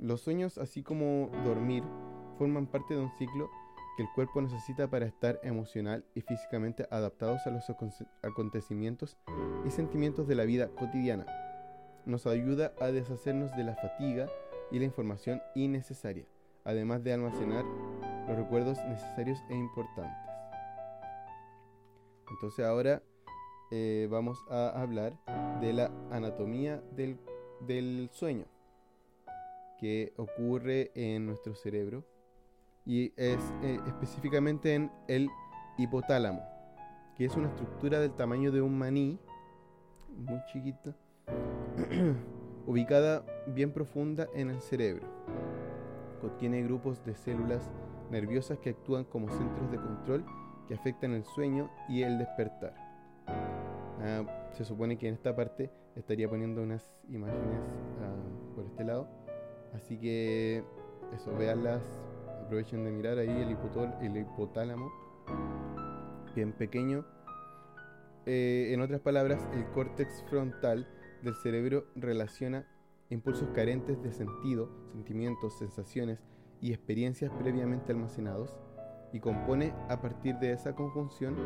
Los 0.00 0.20
sueños, 0.20 0.58
así 0.58 0.84
como 0.84 1.28
dormir, 1.44 1.82
forman 2.38 2.68
parte 2.68 2.94
de 2.94 3.00
un 3.00 3.10
ciclo 3.18 3.50
que 3.96 4.04
el 4.04 4.08
cuerpo 4.14 4.40
necesita 4.40 4.88
para 4.88 5.06
estar 5.06 5.40
emocional 5.42 6.04
y 6.14 6.20
físicamente 6.20 6.86
adaptados 6.92 7.44
a 7.46 7.50
los 7.50 7.64
acontecimientos 8.22 9.16
y 9.66 9.70
sentimientos 9.72 10.28
de 10.28 10.36
la 10.36 10.44
vida 10.44 10.68
cotidiana. 10.68 11.26
Nos 12.06 12.28
ayuda 12.28 12.72
a 12.80 12.92
deshacernos 12.92 13.50
de 13.56 13.64
la 13.64 13.74
fatiga 13.74 14.28
y 14.70 14.78
la 14.78 14.84
información 14.84 15.42
innecesaria, 15.56 16.26
además 16.64 17.02
de 17.02 17.14
almacenar 17.14 17.64
los 18.28 18.36
recuerdos 18.36 18.78
necesarios 18.88 19.42
e 19.50 19.56
importantes. 19.56 20.30
Entonces 22.30 22.64
ahora 22.64 23.02
eh, 23.72 24.06
vamos 24.08 24.38
a 24.48 24.80
hablar 24.80 25.18
de 25.60 25.72
la 25.72 25.90
anatomía 26.12 26.80
del, 26.94 27.18
del 27.66 28.10
sueño 28.12 28.44
que 29.78 30.12
ocurre 30.16 30.90
en 30.94 31.26
nuestro 31.26 31.54
cerebro 31.54 32.04
y 32.84 33.12
es 33.16 33.38
eh, 33.62 33.78
específicamente 33.86 34.74
en 34.74 34.90
el 35.08 35.28
hipotálamo, 35.76 36.42
que 37.16 37.26
es 37.26 37.36
una 37.36 37.48
estructura 37.48 38.00
del 38.00 38.12
tamaño 38.12 38.50
de 38.50 38.62
un 38.62 38.78
maní, 38.78 39.18
muy 40.16 40.40
chiquita, 40.52 40.96
ubicada 42.66 43.24
bien 43.46 43.72
profunda 43.72 44.28
en 44.34 44.50
el 44.50 44.60
cerebro. 44.60 45.06
Contiene 46.20 46.62
grupos 46.62 47.04
de 47.04 47.14
células 47.14 47.70
nerviosas 48.10 48.58
que 48.58 48.70
actúan 48.70 49.04
como 49.04 49.28
centros 49.28 49.70
de 49.70 49.76
control 49.76 50.24
que 50.66 50.74
afectan 50.74 51.12
el 51.14 51.24
sueño 51.24 51.70
y 51.88 52.02
el 52.02 52.18
despertar. 52.18 52.74
Ah, 54.00 54.48
se 54.52 54.64
supone 54.64 54.96
que 54.96 55.08
en 55.08 55.14
esta 55.14 55.34
parte 55.34 55.70
estaría 55.96 56.28
poniendo 56.28 56.62
unas 56.62 56.94
imágenes 57.08 57.60
ah, 58.00 58.54
por 58.54 58.64
este 58.64 58.84
lado. 58.84 59.08
Así 59.74 59.98
que 59.98 60.64
eso, 61.14 61.34
veanlas 61.36 61.82
aprovechen 62.48 62.82
de 62.82 62.90
mirar 62.90 63.18
ahí 63.18 63.28
el, 63.28 63.56
el 64.00 64.16
hipotálamo, 64.16 64.90
bien 66.34 66.52
pequeño. 66.52 67.04
Eh, 68.24 68.70
en 68.72 68.80
otras 68.80 69.00
palabras, 69.00 69.46
el 69.52 69.66
córtex 69.72 70.24
frontal 70.30 70.88
del 71.22 71.34
cerebro 71.36 71.84
relaciona 71.94 72.66
impulsos 73.10 73.50
carentes 73.50 74.02
de 74.02 74.12
sentido, 74.12 74.70
sentimientos, 74.92 75.58
sensaciones 75.58 76.20
y 76.62 76.72
experiencias 76.72 77.30
previamente 77.38 77.92
almacenados 77.92 78.54
y 79.12 79.20
compone 79.20 79.74
a 79.88 80.00
partir 80.00 80.36
de 80.36 80.52
esa 80.52 80.74
conjunción 80.74 81.36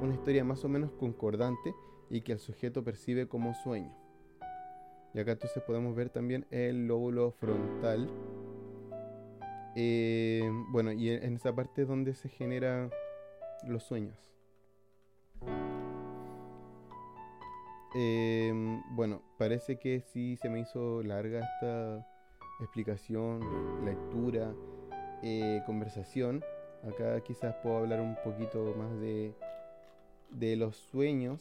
una 0.00 0.14
historia 0.14 0.44
más 0.44 0.64
o 0.64 0.68
menos 0.68 0.92
concordante 0.92 1.74
y 2.10 2.22
que 2.22 2.32
el 2.32 2.38
sujeto 2.38 2.84
percibe 2.84 3.26
como 3.26 3.54
sueño. 3.54 4.01
Y 5.14 5.20
acá 5.20 5.32
entonces 5.32 5.62
podemos 5.62 5.94
ver 5.94 6.10
también 6.10 6.46
el 6.50 6.86
lóbulo 6.86 7.32
frontal 7.32 8.08
eh, 9.74 10.50
bueno, 10.68 10.92
y 10.92 11.10
en 11.10 11.36
esa 11.36 11.54
parte 11.54 11.82
es 11.82 11.88
donde 11.88 12.14
se 12.14 12.28
generan 12.28 12.90
los 13.66 13.82
sueños. 13.84 14.16
Em, 17.94 18.82
bueno, 18.94 19.22
parece 19.38 19.78
que 19.78 20.00
sí 20.00 20.36
se 20.36 20.48
me 20.48 20.60
hizo 20.60 21.02
larga 21.02 21.40
esta 21.40 22.06
explicación, 22.60 23.40
lectura, 23.84 24.52
eh, 25.22 25.62
conversación. 25.66 26.42
Acá 26.86 27.20
quizás 27.20 27.54
puedo 27.62 27.78
hablar 27.78 28.00
un 28.00 28.16
poquito 28.24 28.74
más 28.76 28.98
de, 29.00 29.34
de 30.30 30.56
los 30.56 30.76
sueños. 30.76 31.40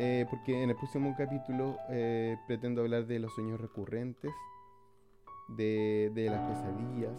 Eh, 0.00 0.26
porque 0.30 0.62
en 0.62 0.70
el 0.70 0.76
próximo 0.76 1.12
capítulo 1.18 1.76
eh, 1.90 2.36
pretendo 2.46 2.82
hablar 2.82 3.06
de 3.06 3.18
los 3.18 3.34
sueños 3.34 3.60
recurrentes, 3.60 4.32
de, 5.48 6.12
de 6.14 6.30
las 6.30 6.40
pesadillas, 6.48 7.16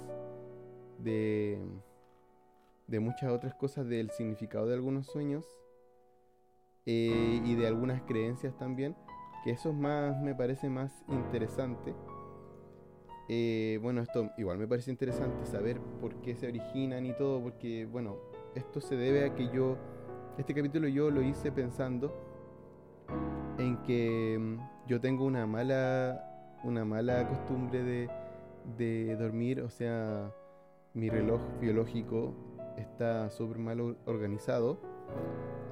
de, 0.99 1.59
de 2.87 2.99
muchas 2.99 3.31
otras 3.31 3.53
cosas, 3.55 3.87
del 3.87 4.11
significado 4.11 4.67
de 4.67 4.75
algunos 4.75 5.07
sueños 5.07 5.45
eh, 6.85 7.41
y 7.43 7.55
de 7.55 7.67
algunas 7.67 8.01
creencias 8.03 8.57
también, 8.57 8.95
que 9.43 9.51
eso 9.51 9.69
es 9.69 9.75
más, 9.75 10.21
me 10.21 10.33
parece 10.33 10.69
más 10.69 11.03
interesante. 11.09 11.93
Eh, 13.27 13.77
bueno, 13.81 14.01
esto 14.01 14.31
igual 14.37 14.57
me 14.57 14.67
parece 14.67 14.89
interesante 14.89 15.45
saber 15.45 15.79
por 16.01 16.15
qué 16.21 16.35
se 16.35 16.47
originan 16.47 17.05
y 17.05 17.13
todo, 17.13 17.41
porque 17.41 17.85
bueno, 17.85 18.17
esto 18.55 18.79
se 18.79 18.95
debe 18.95 19.25
a 19.25 19.35
que 19.35 19.49
yo, 19.49 19.77
este 20.37 20.53
capítulo 20.53 20.87
yo 20.87 21.11
lo 21.11 21.21
hice 21.21 21.51
pensando 21.51 22.28
en 23.59 23.77
que 23.83 24.37
mm, 24.39 24.87
yo 24.87 24.99
tengo 24.99 25.25
una 25.25 25.45
mala, 25.45 26.59
una 26.63 26.85
mala 26.85 27.27
costumbre 27.27 27.83
de, 27.83 28.09
de 28.77 29.15
dormir, 29.15 29.61
o 29.61 29.69
sea, 29.69 30.31
mi 30.93 31.09
reloj 31.09 31.41
biológico 31.61 32.33
está 32.77 33.29
súper 33.29 33.59
mal 33.59 33.97
organizado 34.05 34.79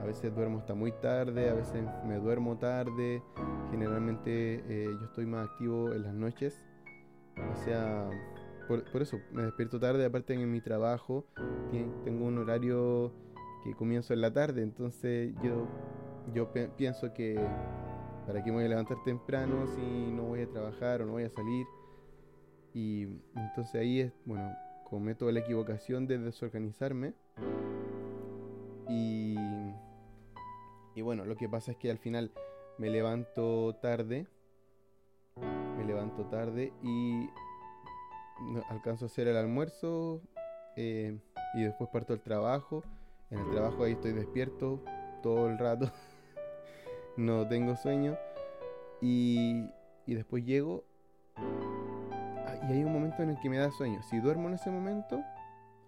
a 0.01 0.05
veces 0.05 0.33
duermo 0.33 0.59
hasta 0.59 0.73
muy 0.73 0.91
tarde, 0.91 1.49
a 1.49 1.53
veces 1.53 1.83
me 2.05 2.17
duermo 2.17 2.57
tarde. 2.57 3.21
Generalmente 3.71 4.63
eh, 4.67 4.87
yo 4.99 5.05
estoy 5.05 5.25
más 5.25 5.49
activo 5.49 5.91
en 5.91 6.03
las 6.03 6.13
noches. 6.13 6.63
O 7.51 7.55
sea, 7.65 8.09
por, 8.67 9.01
eso 9.01 9.19
me 9.31 9.43
despierto 9.43 9.79
tarde. 9.79 10.05
Aparte 10.05 10.33
en 10.33 10.51
mi 10.51 10.61
trabajo 10.61 11.25
tengo 12.03 12.25
un 12.25 12.37
horario 12.37 13.11
que 13.63 13.73
comienzo 13.73 14.13
en 14.13 14.21
la 14.21 14.31
tarde. 14.31 14.61
Entonces 14.61 15.33
yo, 15.43 15.67
yo 16.33 16.51
pienso 16.75 17.13
que 17.13 17.39
para 18.25 18.43
qué 18.43 18.51
me 18.51 18.57
voy 18.57 18.65
a 18.65 18.69
levantar 18.69 18.97
temprano 19.03 19.67
si 19.67 20.11
no 20.11 20.23
voy 20.23 20.41
a 20.41 20.49
trabajar 20.49 21.01
o 21.01 21.05
no 21.05 21.13
voy 21.13 21.23
a 21.23 21.29
salir. 21.29 21.65
Y 22.73 23.03
entonces 23.35 23.75
ahí 23.75 24.01
es, 24.01 24.13
bueno, 24.25 24.53
cometo 24.89 25.31
la 25.31 25.39
equivocación 25.39 26.07
de 26.07 26.17
desorganizarme. 26.19 27.13
Y 28.89 29.35
y 30.97 31.03
bueno, 31.03 31.25
lo 31.25 31.35
que 31.35 31.47
pasa 31.47 31.73
es 31.73 31.77
que 31.77 31.91
al 31.91 31.99
final 31.99 32.31
me 32.79 32.89
levanto 32.89 33.75
tarde. 33.75 34.25
Me 35.77 35.85
levanto 35.85 36.25
tarde 36.25 36.73
y 36.81 37.29
alcanzo 38.67 39.05
a 39.05 39.07
hacer 39.07 39.27
el 39.27 39.37
almuerzo. 39.37 40.23
Eh, 40.75 41.19
y 41.53 41.61
después 41.61 41.91
parto 41.93 42.13
al 42.13 42.21
trabajo. 42.23 42.81
En 43.29 43.37
el 43.37 43.51
trabajo 43.51 43.83
ahí 43.83 43.91
estoy 43.91 44.13
despierto 44.13 44.83
todo 45.21 45.47
el 45.47 45.59
rato. 45.59 45.91
no 47.17 47.47
tengo 47.47 47.75
sueño. 47.75 48.17
Y, 49.01 49.65
y 50.05 50.15
después 50.15 50.45
llego. 50.45 50.83
Ah, 51.35 52.55
y 52.69 52.73
hay 52.73 52.83
un 52.83 52.93
momento 52.93 53.21
en 53.23 53.29
el 53.29 53.39
que 53.39 53.49
me 53.49 53.57
da 53.57 53.71
sueño. 53.71 54.01
Si 54.03 54.19
duermo 54.19 54.47
en 54.47 54.55
ese 54.55 54.69
momento, 54.69 55.21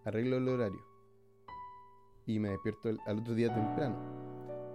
arreglo 0.06 0.38
el 0.38 0.48
horario. 0.48 0.84
Y 2.26 2.40
me 2.40 2.50
despierto 2.50 2.90
al 3.06 3.20
otro 3.20 3.34
día 3.34 3.54
temprano. 3.54 3.96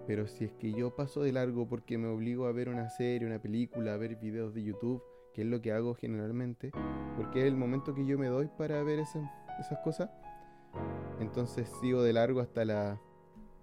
Pero 0.06 0.26
si 0.26 0.44
es 0.44 0.52
que 0.52 0.72
yo 0.72 0.94
paso 0.94 1.22
de 1.22 1.32
largo 1.32 1.66
porque 1.66 1.98
me 1.98 2.08
obligo 2.08 2.46
a 2.46 2.52
ver 2.52 2.68
una 2.68 2.90
serie, 2.90 3.26
una 3.26 3.40
película, 3.40 3.94
a 3.94 3.96
ver 3.96 4.16
videos 4.16 4.54
de 4.54 4.62
YouTube, 4.62 5.02
que 5.32 5.42
es 5.42 5.48
lo 5.48 5.60
que 5.60 5.72
hago 5.72 5.94
generalmente, 5.94 6.70
porque 7.16 7.40
es 7.40 7.46
el 7.46 7.56
momento 7.56 7.94
que 7.94 8.04
yo 8.04 8.18
me 8.18 8.28
doy 8.28 8.48
para 8.58 8.82
ver 8.82 8.98
esas, 8.98 9.28
esas 9.58 9.78
cosas, 9.78 10.10
entonces 11.20 11.68
sigo 11.80 12.02
de 12.02 12.12
largo 12.12 12.40
hasta 12.40 12.64
las 12.64 12.98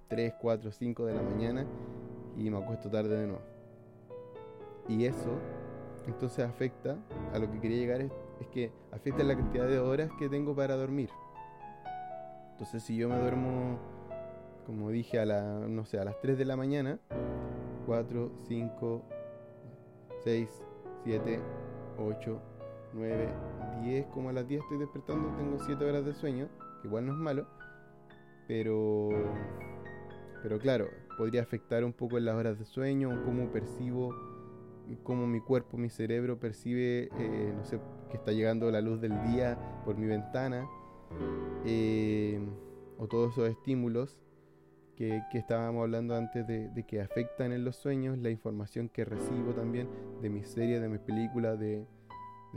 3, 0.07 0.33
4, 0.41 0.71
5 0.71 1.05
de 1.05 1.13
la 1.13 1.21
mañana 1.21 1.65
y 2.37 2.49
me 2.49 2.57
acuesto 2.57 2.89
tarde 2.89 3.17
de 3.17 3.27
nuevo. 3.27 3.41
Y 4.87 5.05
eso 5.05 5.37
entonces 6.07 6.45
afecta, 6.45 6.97
a 7.33 7.39
lo 7.39 7.51
que 7.51 7.59
quería 7.59 7.77
llegar 7.77 8.01
es, 8.01 8.11
es 8.39 8.47
que 8.47 8.71
afecta 8.91 9.23
la 9.23 9.35
cantidad 9.35 9.67
de 9.67 9.79
horas 9.79 10.09
que 10.17 10.29
tengo 10.29 10.55
para 10.55 10.75
dormir. 10.75 11.09
Entonces 12.53 12.83
si 12.83 12.95
yo 12.95 13.07
me 13.09 13.19
duermo 13.19 13.79
como 14.65 14.89
dije, 14.89 15.19
a, 15.19 15.25
la, 15.25 15.41
no 15.67 15.85
sé, 15.85 15.99
a 15.99 16.05
las 16.05 16.19
3 16.21 16.37
de 16.37 16.45
la 16.45 16.55
mañana, 16.55 16.99
4, 17.85 18.31
5, 18.47 19.03
6, 20.23 20.63
7, 21.03 21.39
8, 21.97 22.41
9, 22.93 23.29
10, 23.83 24.05
como 24.07 24.29
a 24.29 24.33
las 24.33 24.47
10 24.47 24.61
estoy 24.61 24.77
despertando, 24.77 25.35
tengo 25.35 25.57
7 25.59 25.83
horas 25.83 26.05
de 26.05 26.13
sueño, 26.13 26.47
que 26.81 26.87
igual 26.87 27.05
no 27.05 27.13
es 27.13 27.19
malo, 27.19 27.47
pero, 28.47 29.09
pero 30.41 30.59
claro, 30.59 30.87
podría 31.21 31.43
afectar 31.43 31.83
un 31.85 31.93
poco 31.93 32.17
en 32.17 32.25
las 32.25 32.33
horas 32.33 32.57
de 32.57 32.65
sueño, 32.65 33.21
cómo 33.23 33.51
percibo, 33.51 34.15
cómo 35.03 35.27
mi 35.27 35.39
cuerpo, 35.39 35.77
mi 35.77 35.87
cerebro 35.87 36.39
percibe, 36.39 37.09
eh, 37.15 37.53
no 37.55 37.63
sé, 37.63 37.79
que 38.09 38.17
está 38.17 38.31
llegando 38.31 38.71
la 38.71 38.81
luz 38.81 38.99
del 38.99 39.21
día 39.27 39.55
por 39.85 39.97
mi 39.97 40.07
ventana, 40.07 40.67
eh, 41.63 42.39
o 42.97 43.07
todos 43.07 43.33
esos 43.33 43.49
estímulos 43.51 44.19
que, 44.95 45.21
estábamos 45.33 45.83
hablando 45.83 46.15
antes 46.15 46.47
de, 46.47 46.85
que 46.87 47.01
afectan 47.01 47.51
en 47.51 47.65
los 47.65 47.75
sueños, 47.75 48.17
la 48.17 48.31
información 48.31 48.89
que 48.89 49.05
recibo 49.05 49.53
también 49.53 49.89
de 50.23 50.29
mis 50.31 50.47
series, 50.47 50.81
de 50.81 50.89
mis 50.89 51.01
películas, 51.01 51.59
de, 51.59 51.85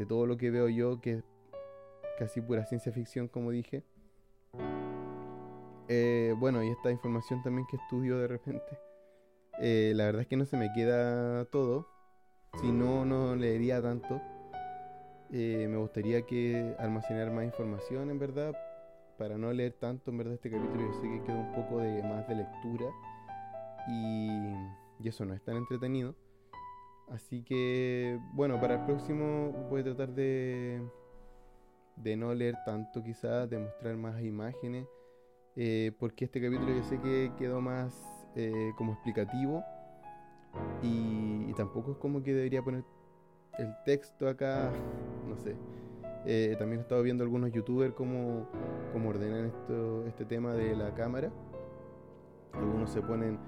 todo 0.09 0.25
lo 0.25 0.39
que 0.39 0.51
veo 0.51 0.71
yo, 0.71 1.03
que 1.03 1.19
es 1.19 1.25
casi 2.19 2.41
pura 2.41 2.65
ciencia 2.65 2.93
ficción, 2.93 3.29
como 3.29 3.51
dije. 3.51 3.85
Eh, 5.89 6.35
bueno, 6.39 6.63
y 6.63 6.69
esta 6.69 6.91
información 6.91 7.43
también 7.43 7.67
que 7.67 7.77
estudio 7.77 8.19
de 8.19 8.29
repente. 8.29 8.79
Eh, 9.61 9.93
la 9.95 10.07
verdad 10.07 10.23
es 10.23 10.29
que 10.29 10.37
no 10.37 10.47
se 10.47 10.57
me 10.57 10.73
queda 10.73 11.45
todo. 11.47 11.89
Si 12.61 12.73
no, 12.73 13.05
no 13.05 13.37
leería 13.37 13.83
tanto. 13.83 14.21
Eh, 15.33 15.67
me 15.69 15.77
gustaría 15.79 16.23
que 16.23 16.77
almacenar 16.79 17.33
más 17.33 17.45
información, 17.45 18.11
en 18.11 18.19
verdad, 18.19 18.55
para 19.19 19.37
no 19.37 19.53
leer 19.53 19.73
tanto 19.73 20.11
en 20.11 20.19
verdad 20.19 20.35
este 20.35 20.51
capítulo, 20.51 20.87
yo 20.87 21.01
sé 21.01 21.09
que 21.09 21.23
queda 21.25 21.37
un 21.37 21.53
poco 21.55 21.79
de 21.79 22.03
más 22.03 22.29
de 22.29 22.37
lectura 22.37 22.87
y, 23.89 25.09
eso 25.09 25.25
no 25.25 25.35
es 25.35 25.43
tan 25.43 25.57
entretenido. 25.57 26.15
Así 27.11 27.43
que, 27.43 28.19
bueno, 28.33 28.61
para 28.61 28.75
el 28.75 28.87
próximo 28.87 29.51
voy 29.69 29.81
a 29.83 29.85
tratar 29.85 30.15
de, 30.15 30.81
de 31.97 32.17
no 32.17 32.33
leer 32.33 32.57
tanto 32.65 33.03
quizás, 33.03 33.51
de 33.51 33.59
mostrar 33.59 33.97
más 33.97 34.23
imágenes, 34.23 34.87
eh, 35.57 35.93
porque 35.99 36.25
este 36.25 36.41
capítulo 36.41 36.75
yo 36.75 36.83
sé 36.85 36.99
que 37.01 37.33
quedó 37.39 37.61
más 37.61 38.27
eh, 38.35 38.73
como 38.77 38.93
explicativo 38.93 39.63
y, 40.83 41.53
tampoco 41.55 41.93
es 41.93 41.99
como 41.99 42.21
que 42.25 42.35
debería 42.35 42.63
poner 42.63 42.83
el 43.59 43.73
texto 43.85 44.29
acá, 44.29 44.73
no 45.29 45.37
sé. 45.37 45.55
Eh, 46.27 46.57
también 46.59 46.81
he 46.81 46.83
estado 46.83 47.03
viendo 47.03 47.23
algunos 47.23 47.53
youtubers 47.53 47.95
cómo, 47.95 48.49
cómo 48.93 49.11
ordenan 49.11 49.47
esto, 49.47 50.05
este 50.07 50.25
tema 50.25 50.55
de 50.55 50.75
la 50.75 50.93
cámara. 50.95 51.31
Algunos 52.55 52.91
se 52.91 53.03
ponen 53.03 53.39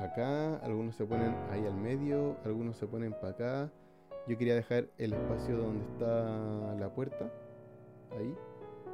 acá, 0.00 0.56
algunos 0.56 0.96
se 0.96 1.06
ponen 1.06 1.34
ahí 1.50 1.64
al 1.64 1.76
medio, 1.76 2.36
algunos 2.44 2.76
se 2.76 2.86
ponen 2.86 3.12
para 3.12 3.28
acá. 3.28 3.72
Yo 4.28 4.36
quería 4.36 4.54
dejar 4.54 4.88
el 4.98 5.14
espacio 5.14 5.56
donde 5.56 5.84
está 5.84 6.74
la 6.78 6.90
puerta, 6.94 7.30
ahí. 8.18 8.34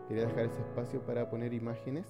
Quería 0.09 0.27
dejar 0.27 0.47
ese 0.47 0.61
espacio 0.61 1.03
para 1.03 1.29
poner 1.29 1.53
imágenes, 1.53 2.07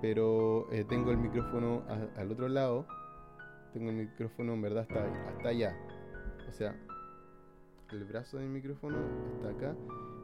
pero 0.00 0.66
eh, 0.72 0.84
tengo 0.88 1.10
el 1.10 1.18
micrófono 1.18 1.82
al 2.16 2.32
otro 2.32 2.48
lado. 2.48 2.86
Tengo 3.74 3.90
el 3.90 3.96
micrófono 3.96 4.54
en 4.54 4.62
verdad 4.62 4.86
hasta, 4.88 5.04
hasta 5.28 5.48
allá. 5.50 5.76
O 6.48 6.52
sea, 6.52 6.74
el 7.92 8.04
brazo 8.04 8.38
del 8.38 8.48
micrófono 8.48 8.96
está 9.36 9.50
acá. 9.50 9.76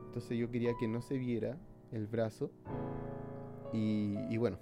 Entonces 0.07 0.38
yo 0.38 0.51
quería 0.51 0.73
que 0.79 0.88
no 0.88 1.03
se 1.03 1.19
viera 1.19 1.59
el 1.92 2.07
brazo. 2.07 2.51
Y, 3.73 4.37
bueno, 4.38 4.59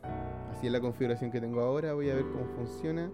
así 0.50 0.66
es 0.66 0.72
la 0.72 0.80
configuración 0.80 1.30
que 1.30 1.40
tengo 1.40 1.60
ahora. 1.60 1.94
Voy 1.94 2.10
a 2.10 2.14
ver 2.14 2.24
cómo 2.24 2.46
funciona. 2.56 3.10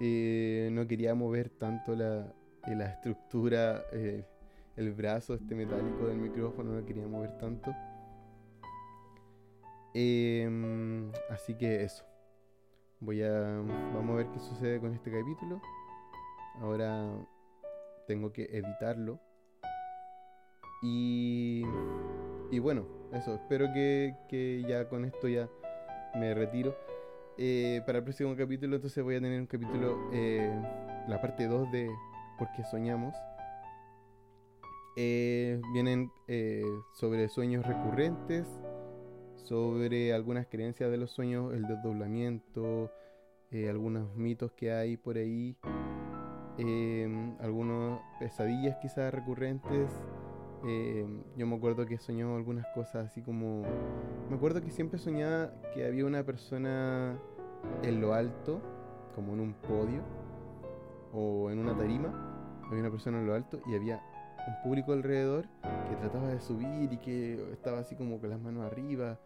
Eh, 0.00 0.70
no 0.72 0.86
quería 0.86 1.14
mover 1.14 1.50
tanto 1.50 1.94
la, 1.94 2.34
eh, 2.66 2.74
la 2.74 2.86
estructura, 2.86 3.84
eh, 3.92 4.24
el 4.76 4.92
brazo 4.92 5.34
este 5.34 5.54
metálico 5.54 6.06
del 6.06 6.18
micrófono, 6.18 6.72
no 6.72 6.84
quería 6.84 7.06
mover 7.06 7.36
tanto. 7.38 7.72
Em, 9.94 11.12
así 11.30 11.54
que 11.54 11.84
eso. 11.84 12.04
Voy 13.00 13.22
a. 13.22 13.30
Vamos 13.94 14.10
a 14.10 14.16
ver 14.16 14.26
qué 14.32 14.38
sucede 14.40 14.80
con 14.80 14.92
este 14.94 15.10
capítulo. 15.12 15.60
Ahora 16.60 17.08
tengo 18.06 18.32
que 18.32 18.44
editarlo. 18.44 19.20
Y, 20.82 21.62
y 22.50 22.58
bueno, 22.58 22.86
eso, 23.12 23.34
espero 23.34 23.72
que, 23.72 24.14
que, 24.28 24.62
ya 24.68 24.88
con 24.88 25.04
esto 25.04 25.28
ya 25.28 25.48
me 26.14 26.34
retiro. 26.34 26.76
eh, 27.38 27.82
para 27.86 27.98
el 27.98 28.04
próximo 28.04 28.36
capítulo, 28.36 28.76
entonces 28.76 29.02
voy 29.02 29.16
a 29.16 29.20
tener 29.20 29.40
un 29.40 29.46
capítulo, 29.46 30.10
eh, 30.12 30.52
la 31.08 31.20
parte 31.20 31.46
2 31.46 31.72
de 31.72 31.90
¿Por 32.38 32.50
qué 32.52 32.64
soñamos? 32.64 33.14
Eh, 34.96 35.60
vienen 35.72 36.10
sobre 36.92 37.28
sueños 37.28 37.66
recurrentes, 37.66 38.46
sobre 39.34 40.12
algunas 40.14 40.46
creencias 40.46 40.90
de 40.90 40.96
los 40.96 41.10
sueños, 41.10 41.52
el 41.52 41.66
desdoblamiento, 41.66 42.90
algunos 43.68 44.14
mitos 44.16 44.50
que 44.52 44.72
hay 44.72 44.96
por 44.96 45.16
ahí, 45.16 45.56
algunas 47.40 48.00
pesadillas 48.18 48.76
quizás 48.82 49.12
recurrentes. 49.12 49.90
yo 51.36 51.46
me 51.46 51.56
acuerdo 51.56 51.86
que 51.86 51.98
soñó 51.98 52.36
algunas 52.36 52.66
cosas 52.74 53.06
así 53.06 53.22
como... 53.22 53.62
Me 54.30 54.36
acuerdo 54.36 54.60
que 54.60 54.70
siempre 54.70 54.98
soñaba 54.98 55.52
que 55.74 55.86
había 55.86 56.04
una 56.06 56.24
persona 56.24 57.18
en 57.82 58.00
lo 58.00 58.14
alto, 58.14 58.60
como 59.14 59.34
en 59.34 59.40
un 59.40 59.54
podio 59.54 60.02
o 61.12 61.50
en 61.50 61.58
una 61.58 61.76
tarima, 61.76 62.60
había 62.66 62.80
una 62.80 62.90
persona 62.90 63.18
en 63.20 63.26
lo 63.26 63.34
alto 63.34 63.60
y 63.66 63.74
había 63.74 64.02
un 64.46 64.62
público 64.62 64.92
alrededor 64.92 65.46
que 65.88 65.96
trataba 65.96 66.28
de 66.28 66.40
subir 66.40 66.92
y 66.92 66.98
que 66.98 67.52
estaba 67.52 67.78
así 67.80 67.94
como 67.94 68.20
con 68.20 68.30
las 68.30 68.40
manos 68.40 68.64
arriba. 68.64 69.18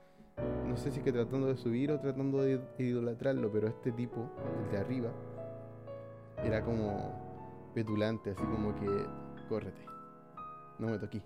No 0.66 0.76
sé 0.76 0.90
si 0.90 0.98
es 0.98 1.04
que 1.04 1.12
tratando 1.12 1.48
de 1.48 1.56
subir 1.56 1.90
o 1.90 1.98
tratando 1.98 2.42
de 2.42 2.60
idolatrarlo, 2.78 3.50
pero 3.50 3.68
este 3.68 3.90
tipo, 3.92 4.30
el 4.64 4.70
de 4.70 4.78
arriba, 4.78 5.10
era 6.44 6.62
como 6.62 7.70
petulante, 7.74 8.30
así 8.30 8.42
como 8.44 8.74
que, 8.76 8.86
córrete, 9.48 9.84
no 10.78 10.88
me 10.88 10.98
toqué. 10.98 11.22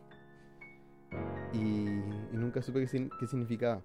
Y, 1.53 1.85
nunca 2.33 2.63
supe 2.63 2.87
qué 2.87 3.27
significaba 3.27 3.83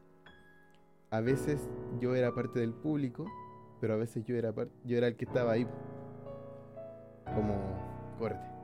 a 1.10 1.22
veces 1.22 1.70
yo 2.00 2.16
era 2.16 2.34
parte 2.34 2.60
del 2.60 2.74
público, 2.74 3.26
pero 3.80 3.94
a 3.94 3.98
veces 3.98 4.26
yo 4.26 4.36
era, 4.36 4.54
yo 4.84 4.98
era 4.98 5.08
el 5.08 5.16
que 5.16 5.26
estaba 5.26 5.54
ahí. 5.54 5.68
Como, 7.36 7.56
corte. 8.18 8.57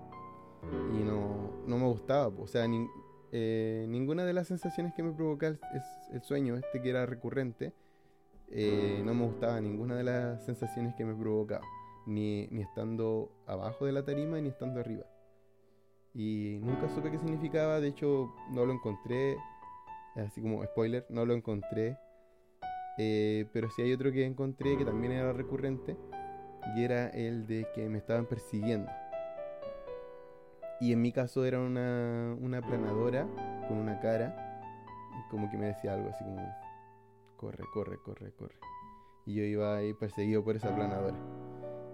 Y 0.94 1.04
no, 1.04 1.52
no 1.66 1.78
me 1.78 1.86
gustaba. 1.86 2.28
O 2.28 2.48
sea, 2.48 2.66
eh, 3.32 3.86
ninguna 3.90 4.26
de 4.26 4.34
las 4.34 4.48
sensaciones 4.48 4.94
que 4.94 5.04
me 5.04 5.12
provocaba 5.12 5.56
el, 6.12 6.22
sueño, 6.22 6.56
este 6.56 6.82
que 6.82 6.90
era 6.90 7.06
recurrente, 7.06 7.74
eh, 8.50 9.02
no 9.04 9.14
me 9.14 9.26
gustaba 9.26 9.60
ninguna 9.60 9.96
de 9.96 10.04
las 10.04 10.46
sensaciones 10.46 10.96
que 10.96 11.06
me 11.06 11.16
provocaba. 11.16 11.66
Ni, 12.06 12.48
ni 12.48 12.62
estando 12.62 13.32
abajo 13.48 13.86
de 13.86 13.94
la 13.94 14.04
tarima 14.04 14.40
ni 14.42 14.50
estando 14.50 14.80
arriba. 14.80 15.06
Y 16.14 16.60
nunca 16.62 16.90
supe 16.90 17.10
qué 17.10 17.18
significaba, 17.18 17.80
de 17.80 17.88
hecho 17.88 18.34
no 18.52 18.66
lo 18.66 18.74
encontré, 18.74 19.38
así 20.16 20.42
como 20.42 20.64
spoiler, 20.64 21.06
no 21.10 21.26
lo 21.26 21.34
encontré 21.34 21.98
eh, 22.98 23.48
pero 23.52 23.70
sí 23.72 23.82
hay 23.82 23.94
otro 23.94 24.12
que 24.12 24.26
encontré 24.26 24.78
que 24.78 24.86
también 24.86 25.14
era 25.14 25.34
recurrente 25.34 25.98
y 26.76 26.84
era 26.84 27.10
el 27.10 27.48
de 27.48 27.68
que 27.74 27.90
me 27.90 27.98
estaban 27.98 28.26
persiguiendo. 28.26 28.90
Y 30.80 30.92
en 30.92 31.02
mi 31.02 31.12
caso 31.12 31.46
era 31.46 31.60
una, 31.60 32.36
una 32.40 32.62
planadora 32.62 33.28
con 33.68 33.78
una 33.78 34.00
cara, 34.00 34.62
como 35.30 35.50
que 35.50 35.58
me 35.58 35.68
decía 35.68 35.94
algo 35.94 36.10
así 36.10 36.24
como, 36.24 36.42
corre, 37.38 37.64
corre, 37.74 37.98
corre, 38.04 38.32
corre. 38.32 38.56
Y 39.26 39.36
yo 39.36 39.44
iba 39.44 39.78
ahí 39.78 39.94
perseguido 39.94 40.44
por 40.44 40.56
esa 40.56 40.76
planadora. 40.76 41.18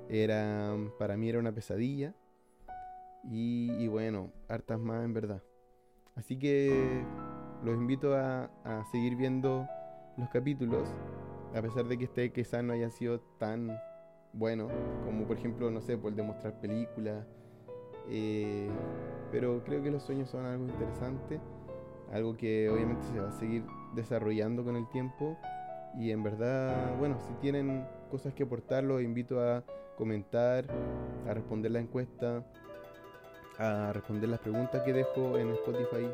Era, 0.09 0.75
para 0.97 1.17
mí 1.17 1.29
era 1.29 1.39
una 1.39 1.51
pesadilla. 1.51 2.15
Y, 3.29 3.87
bueno, 3.87 4.31
hartas 4.47 4.79
más 4.79 5.03
en 5.03 5.13
verdad. 5.13 5.43
Así 6.15 6.39
que 6.39 7.03
los 7.63 7.75
invito 7.75 8.15
a, 8.15 8.49
a 8.63 8.85
seguir 8.91 9.15
viendo 9.15 9.67
los 10.17 10.29
capítulos, 10.29 10.87
a 11.55 11.61
pesar 11.61 11.85
de 11.85 11.97
que 11.97 12.05
este 12.05 12.31
quizás 12.31 12.63
no 12.63 12.73
haya 12.73 12.89
sido 12.89 13.19
tan 13.37 13.77
bueno, 14.33 14.67
como 15.05 15.25
por 15.25 15.37
ejemplo, 15.37 15.71
no 15.71 15.81
sé, 15.81 15.97
por 15.97 16.11
el 16.11 16.15
de 16.15 16.23
mostrar 16.23 16.59
películas, 16.59 17.25
eh, 18.09 18.69
pero 19.31 19.63
creo 19.63 19.83
que 19.83 19.91
los 19.91 20.03
sueños 20.03 20.29
son 20.29 20.45
algo 20.45 20.65
interesante, 20.65 21.39
algo 22.11 22.35
que 22.35 22.69
obviamente 22.69 23.03
se 23.11 23.19
va 23.19 23.29
a 23.29 23.31
seguir 23.33 23.63
desarrollando 23.95 24.63
con 24.63 24.75
el 24.75 24.87
tiempo 24.89 25.37
y 25.97 26.11
en 26.11 26.23
verdad, 26.23 26.97
bueno, 26.97 27.17
si 27.27 27.33
tienen 27.35 27.85
cosas 28.11 28.33
que 28.33 28.43
aportar, 28.43 28.83
los 28.83 29.01
invito 29.01 29.41
a 29.41 29.63
comentar, 29.97 30.65
a 31.27 31.33
responder 31.33 31.71
la 31.71 31.79
encuesta, 31.79 32.43
a 33.57 33.91
responder 33.93 34.29
las 34.29 34.39
preguntas 34.39 34.81
que 34.83 34.93
dejo 34.93 35.37
en 35.37 35.49
Spotify 35.49 36.07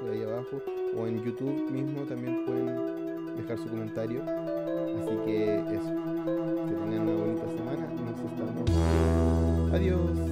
por 0.00 0.10
ahí 0.10 0.22
abajo 0.22 0.60
o 0.96 1.06
en 1.06 1.24
YouTube 1.24 1.70
mismo 1.70 2.02
también 2.02 2.44
pueden 2.44 3.36
dejar 3.36 3.58
su 3.58 3.68
comentario. 3.68 4.22
Así 4.22 5.16
que 5.24 5.54
eso. 5.56 5.88
Que 5.88 6.74
tengan 6.74 7.08
una 7.08 7.14
bonita 7.14 7.48
semana. 7.48 7.86
Nos 7.88 8.20
estamos. 8.20 9.72
Adiós. 9.72 10.31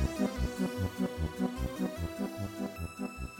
Thank 0.03 0.19
you. 3.01 3.30